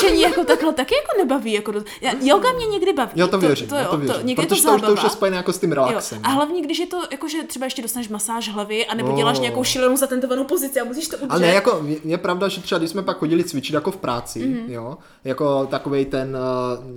[0.00, 1.52] To cvičení jako takhle taky jako nebaví.
[1.52, 1.82] Jako do...
[2.00, 3.12] já, yoga mě někdy baví.
[3.14, 4.26] Jo, to věřím, to, já jo, to věřím.
[4.26, 5.74] někdy protože to, to už, to už je spojené jako s tím Jo.
[5.74, 6.20] relaxem.
[6.22, 9.16] A hlavně, když je to, jakože třeba ještě dostaneš masáž hlavy, anebo Oh.
[9.16, 11.30] děláš nějakou šílenou zatentovanou pozici a musíš to udržet.
[11.30, 13.96] Ale ne, jako je, je pravda, že třeba když jsme pak chodili cvičit jako v
[13.96, 14.52] práci, Mhm.
[14.58, 14.70] mm-hmm.
[14.72, 16.36] jo, jako takovej ten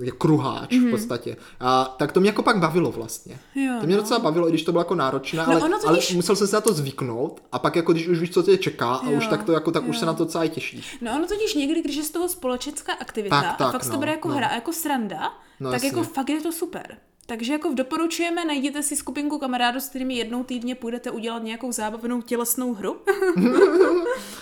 [0.02, 0.88] uh, kruháč mm-hmm.
[0.88, 3.38] v podstatě, a, tak to mě jako pak bavilo vlastně.
[3.54, 3.64] Mhm.
[3.64, 4.02] Jo, to mě no.
[4.02, 6.72] docela bavilo, i když to bylo jako náročné, No ale, musel jsem se na to
[6.72, 9.52] zvyknout a pak jako když už víš, co tě čeká a Jo, už tak to
[9.52, 10.00] jako, tak už jo.
[10.00, 10.98] se na to docela i těšíš.
[11.00, 13.90] No ono totiž někdy, když je z toho společenská aktivita Tak, a tak, fakt se
[13.90, 14.34] to no, bere jako no.
[14.34, 15.88] hra, jako sranda, No, tak jasně.
[15.98, 16.96] jako fakt je to super.
[17.26, 22.22] Takže jako doporučujeme, najděte si skupinku kamarádů, s kterými jednou týdně půjdete udělat nějakou zábavnou
[22.22, 22.96] tělesnou hru.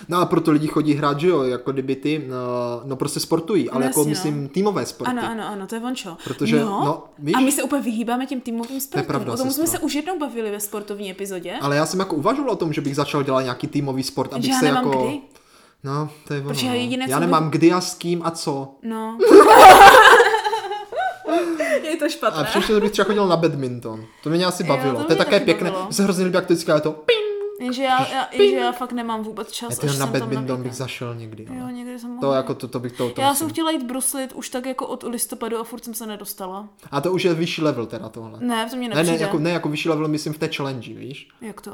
[0.08, 2.36] No a proto lidi chodí hrát, že jo, jako kdyby ty, no,
[2.84, 4.10] no prostě sportují, ale No jako jasně, no.
[4.10, 5.10] myslím týmové sporty.
[5.10, 6.16] Ano, ano, ano, to je vončo.
[6.24, 9.06] Protože, no, víš- a my se úplně vyhýbáme těm týmovým sportům.
[9.06, 11.54] pravda, o tom jsme se už jednou bavili ve sportovní epizodě.
[11.60, 14.44] Ale já jsem jako uvažoval o tom, že bych začal dělat nějaký týmový sport, abych
[14.46, 14.88] že se jako...
[14.90, 15.20] kdy.
[15.84, 16.48] No, to je ono.
[16.48, 16.74] Protože no.
[16.74, 18.74] jediné, já nemám kdy a s kým a co.
[18.82, 19.18] No.
[21.82, 22.44] je to A špatné.
[22.44, 24.04] příště bych třeba chodil na badminton.
[24.22, 24.98] To mě asi Jo, bavilo.
[25.00, 25.70] to to je také pěkné.
[25.70, 25.86] bavilo.
[25.86, 27.20] Mně se hrozně líbí, jak to vždycky je to ping.
[27.60, 29.82] Jenže já, já, jenže já fakt nemám vůbec čas.
[29.82, 31.46] Já na badminton bych zašel někdy.
[31.50, 31.72] Jo, Ale.
[31.72, 32.36] někdy jsem To mohla.
[32.36, 33.38] jako, to, to bych to, to Já musím.
[33.38, 36.68] jsem chtěla jít bruslit už tak jako od listopadu a furt jsem se nedostala.
[36.90, 38.38] A to už je vyšší level teda tohle.
[38.40, 39.18] Ne, to mě Ne, nepřijde.
[39.18, 41.28] ne, jako, ne, jako vyšší level myslím v té challenge, víš?
[41.40, 41.72] Jak to?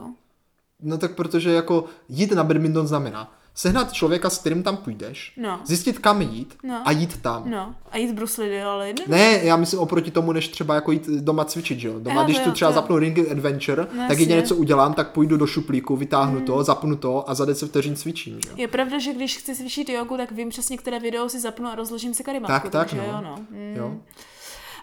[0.82, 5.60] No tak protože jako jít na badminton znamená sehnat člověka, s kterým tam půjdeš, No.
[5.64, 6.82] zjistit kam jít No.
[6.84, 7.50] a jít tam.
[7.50, 9.04] No, a jít bruslit je ale jedno.
[9.08, 11.98] Ne, já myslím oproti tomu, než třeba jako jít doma cvičit, že jo.
[12.00, 12.74] Doma, Jo, když tu třeba jo.
[12.74, 14.48] zapnu Ring Adventure, No, tak jedině jasně.
[14.48, 16.46] co udělám, tak půjdu do šuplíku, vytáhnu Hmm.
[16.46, 18.54] to, zapnu to a za 10 vteřin cvičím, že jo.
[18.56, 21.74] Je pravda, že když chci cvičit jogu, tak vím přesně, které video si zapnu a
[21.74, 22.52] rozložím si karimatku.
[22.52, 23.04] Tak, tak, takže no.
[23.12, 23.36] jo, no.
[23.50, 23.74] Mm.
[23.76, 23.96] jo.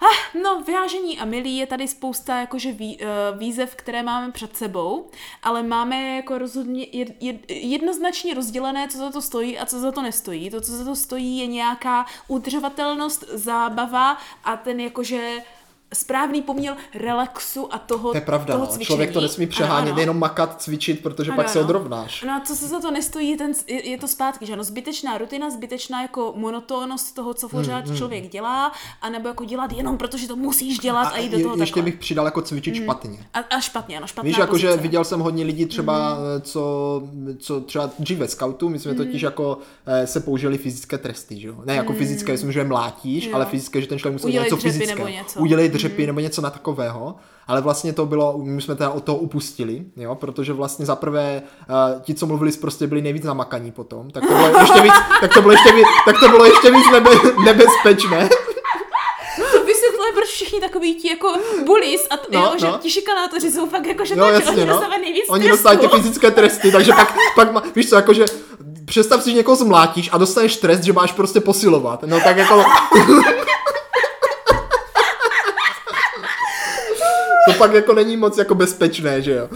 [0.01, 4.57] Ah, no, vyhážení a milí je tady spousta jakože ví, uh, výzev, které máme před
[4.57, 5.09] sebou,
[5.43, 9.91] ale máme jako rozhodně jed, jed, jednoznačně rozdělené, co za to stojí a co za
[9.91, 10.49] to nestojí.
[10.49, 15.43] To, co za to stojí, je nějaká udržovatelnost, zábava a ten jakože
[15.93, 18.71] správný poměr relaxu a toho, To je pravda, toho no.
[18.71, 18.85] cvičení.
[18.85, 19.99] člověk to nesmí přehánět, Ano, ano.
[20.01, 21.67] jenom makat, cvičit, protože Ano, pak se ano.
[21.67, 22.23] odrovnáš.
[22.27, 25.17] No a co se za to nestojí, ten, je, je to zpátky, že ano, zbytečná
[25.17, 28.71] rutina, zbytečná jako monotónnost toho, co pořád Hmm, člověk dělá,
[29.01, 31.73] anebo jako dělat jenom protože to musíš dělat a, A jít do je, toho ještě
[31.73, 31.91] takhle.
[31.91, 33.25] bych přidal jako cvičit špatně.
[33.33, 37.03] A, a špatně, ano, špatná Víš, jakože viděl jsem hodně lidí třeba, co,
[37.39, 41.55] co třeba dříve scoutu, my jsme totiž jako eh, se použili fyzické tresty, že jo?
[41.65, 43.35] Ne jako fyzické, myslím, že mlátíš, Jo.
[43.35, 45.39] ale fyzické, že ten člověk Udělej něco něco.
[45.39, 47.15] Udělej dřepy nebo něco na takového.
[47.47, 51.41] Ale vlastně to bylo, my jsme teda od toho upustili, jo, protože vlastně za prvé
[51.69, 55.33] uh, ti, co mluvili prostě byli nejvíc namakaní potom, tak to bylo ještě víc, tak
[55.33, 57.09] to bylo ještě víc, tak to bylo ještě víc nebe,
[57.45, 58.29] nebezpečné.
[60.13, 61.33] Proč všichni takový ti jako
[61.65, 62.77] bullies a t- No, jo, že no.
[62.77, 64.73] ti šikanátoři jsou fakt jako, že to, že jasně, oni no.
[64.73, 68.25] dostávají nejvíc Oni dostávají ty fyzické tresty, takže pak, pak má, víš co, jakože
[68.85, 72.03] představ si, že někoho zmlátíš a dostaneš trest, že máš prostě posilovat.
[72.03, 72.63] No tak jako...
[77.47, 79.49] to pak jako není moc jako bezpečné, že jo.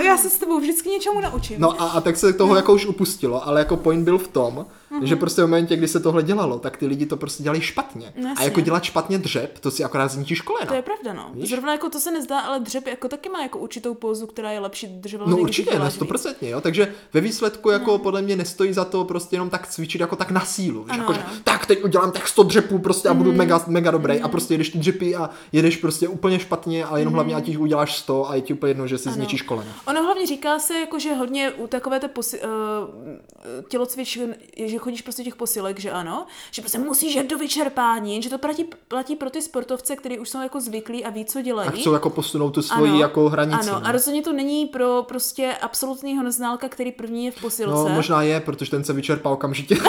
[0.00, 1.56] Já se s tebou vždycky něčemu naučím.
[1.58, 4.66] No a, a tak se toho jako už upustilo, ale jako point byl v tom,
[5.02, 8.12] že prostě v momentě, kdy se tohle dělalo, tak ty lidi to prostě dělají špatně.
[8.22, 10.66] No a jako dělat špatně dřep, to si akorát zničíš kolena.
[10.66, 11.30] To je pravda, no.
[11.34, 11.50] Víš?
[11.50, 14.60] Zrovna jako to se nezdá, ale dřep jako taky má jako určitou pózu, která je
[14.60, 15.28] lepší držovat.
[15.28, 16.60] No určitě, na 100%, jo.
[16.60, 17.98] Takže ve výsledku jako no.
[17.98, 20.82] podle mě nestojí za to prostě jenom tak cvičit jako tak na sílu.
[20.84, 20.90] Víš?
[20.92, 24.20] Ano, Jako, že, tak teď udělám tak 100 dřepů prostě a budu mega, mega dobrý
[24.20, 27.96] a prostě jedeš ty dřepy a jedeš prostě úplně špatně a jenom hlavně ať uděláš
[27.98, 29.70] 100 a je ti úplně jedno, že si zničíš kolena.
[29.86, 34.18] Ono hlavně říká se, jako, že hodně u takové té posi- uh, tělocvič,
[34.64, 38.38] že chodíš prostě těch posilek, že ano, že prostě musíš jet do vyčerpání, že to
[38.38, 41.68] platí, platí pro ty sportovce, kteří už jsou jako zvyklí a ví, co dělají.
[41.68, 43.70] A chcou jako posunout tu svoji jako hranici.
[43.70, 43.86] Ano, no.
[43.86, 47.88] a rozhodně to není pro prostě absolutního neználka, který první je v posilce.
[47.88, 49.76] No, možná je, protože ten se vyčerpá okamžitě.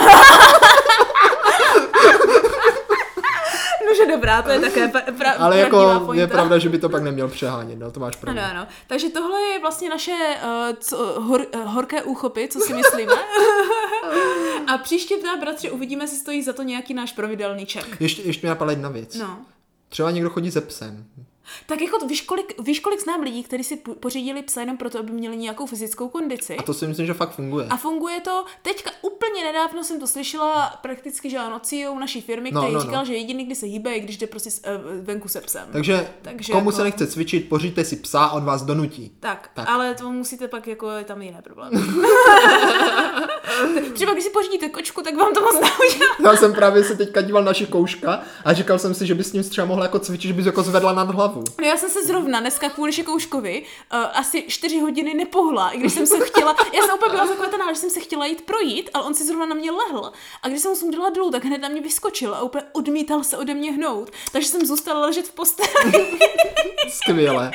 [4.08, 7.28] Dobrá, to je také pra, pra, Ale jako je pravda, že by to pak neměl
[7.28, 8.40] přehánět, no to máš pravdu.
[8.40, 8.66] Ano, ano.
[8.86, 13.12] Takže tohle je vlastně naše uh, co, hor, uh, horké úchopy, co si myslíme.
[14.66, 18.00] A příště teda, bratře, uvidíme, jestli stojí za to nějaký náš pravidelný ček.
[18.00, 19.14] Ještě, ještě mi napadla jedna věc.
[19.14, 19.38] No.
[19.88, 21.04] Třeba někdo chodí se psem.
[21.66, 24.98] Tak jako víš kolik, víš, kolik znám lidí, kteří si po- pořídili psa jenom proto,
[24.98, 26.56] aby měli nějakou fyzickou kondici.
[26.56, 27.66] A to si myslím, že fakt funguje.
[27.70, 32.50] A funguje to, teďka úplně nedávno jsem to slyšela prakticky, že ano, CEO naší firmy,
[32.52, 33.04] No, který no, říkal, no.
[33.04, 35.68] že jediný, kdy se hýbe, je když jde prostě eh, venku se psem.
[35.72, 39.12] Takže, Takže komu jako- se nechce cvičit, pořiďte si psa, on vás donutí.
[39.20, 39.68] Tak, Tak.
[39.68, 41.76] ale to musíte pak, jako je tam jiné problémy.
[43.94, 46.00] Třeba když si pořídíte kočku, tak vám to moc naučí.
[46.24, 49.32] Já jsem právě se teďka díval na Šikouška a říkal jsem si, že bys s
[49.32, 51.37] ním třeba mohla jako cvičit, že bys jako zvedla nad hlavu.
[51.58, 55.92] No já jsem se zrovna dneska kvůli Šikouškovi uh, asi čtyři hodiny nepohla, i když
[55.92, 59.04] jsem se chtěla, já jsem úplně byla zakletená, že jsem se chtěla jít projít, ale
[59.04, 60.12] on si zrovna na mě lehl.
[60.42, 63.36] A když jsem mu dala dolů, tak hned na mě vyskočil a úplně odmítal se
[63.36, 64.10] ode mě hnout.
[64.32, 66.18] Takže jsem zůstala ležet v posteli,
[66.88, 67.50] Skvěle.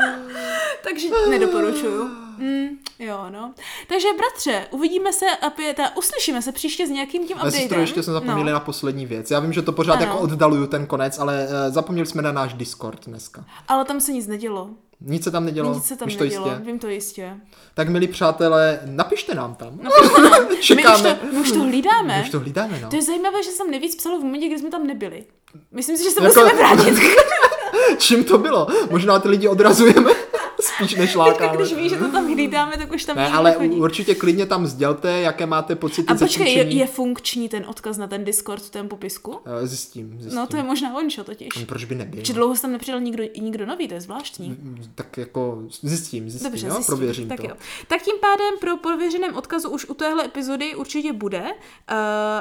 [0.82, 2.10] takže nedoporučuju.
[2.38, 2.68] Mm,
[2.98, 3.54] jo, no.
[3.88, 7.60] Takže bratře, uvidíme se a pě- teda uslyšíme se příště s nějakým tím Ale updatem.
[7.60, 8.52] sestro, ještě jsme zapomněli no.
[8.52, 9.30] na poslední věc.
[9.30, 10.02] Já vím, že to pořád Ano.
[10.04, 13.44] jako oddaluju ten konec, ale uh, zapomněli jsme na náš Discord dneska.
[13.68, 14.70] Ale tam se nic nedělo.
[15.04, 16.64] Nic se tam nedělo, Nic se tam víš to nedělo, jistě.
[16.64, 17.36] vím to jistě.
[17.74, 19.78] Tak milí přátelé, napište nám tam.
[20.48, 21.14] My už Čekáme.
[21.14, 22.16] to, my už to hlídáme.
[22.18, 22.88] My už to hlídáme, no.
[22.90, 25.24] To je zajímavé, že jsem nejvíc psala v momentě, kdy jsme tam nebyli.
[25.72, 26.94] Myslím si, že se Jako- musíme vrátit.
[27.98, 28.66] Čím to bylo?
[28.90, 30.10] Možná ty lidi odrazujeme
[30.74, 31.56] spíš než lákáme.
[31.56, 33.76] když víš, že to tam hlídáme, tak už tam Ne, ale nechodí.
[33.80, 38.06] určitě klidně tam sdělte, jaké máte pocity A počkej, je, je funkční ten odkaz na
[38.06, 39.38] ten Discord v tom popisku?
[39.62, 40.34] Eh, Zjistím, zjistím.
[40.36, 41.48] No to je možná ončo totiž.
[41.66, 42.22] Proč by nebyl?
[42.22, 44.56] Či dlouho se tam nepřidal nikdo, nikdo nový, to je zvláštní.
[44.94, 46.74] Tak jako zjistím, zjistím, Dobře, jo?
[46.74, 46.86] zjistím.
[46.96, 47.46] prověřím tak to.
[47.46, 47.54] Jo.
[47.88, 51.40] Tak tím pádem pro pověřeném odkazu už u téhle epizody určitě bude.
[51.42, 51.46] Uh,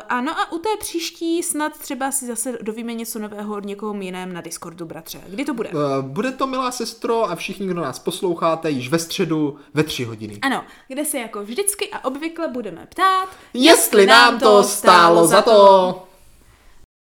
[0.10, 4.34] ano a u té příští snad třeba si zase dovíme něco nového od někoho jiném
[4.34, 5.22] na Discordu, bratře.
[5.28, 5.70] Kdy to bude?
[5.70, 10.04] Eh, Bude to, milá sestro, a všichni, kdo nás posloucháte, již ve středu ve tři
[10.04, 10.40] hodiny.
[10.42, 16.11] Ano, kde se jako vždycky a obvykle budeme ptát, Jestli nám to stálo za to.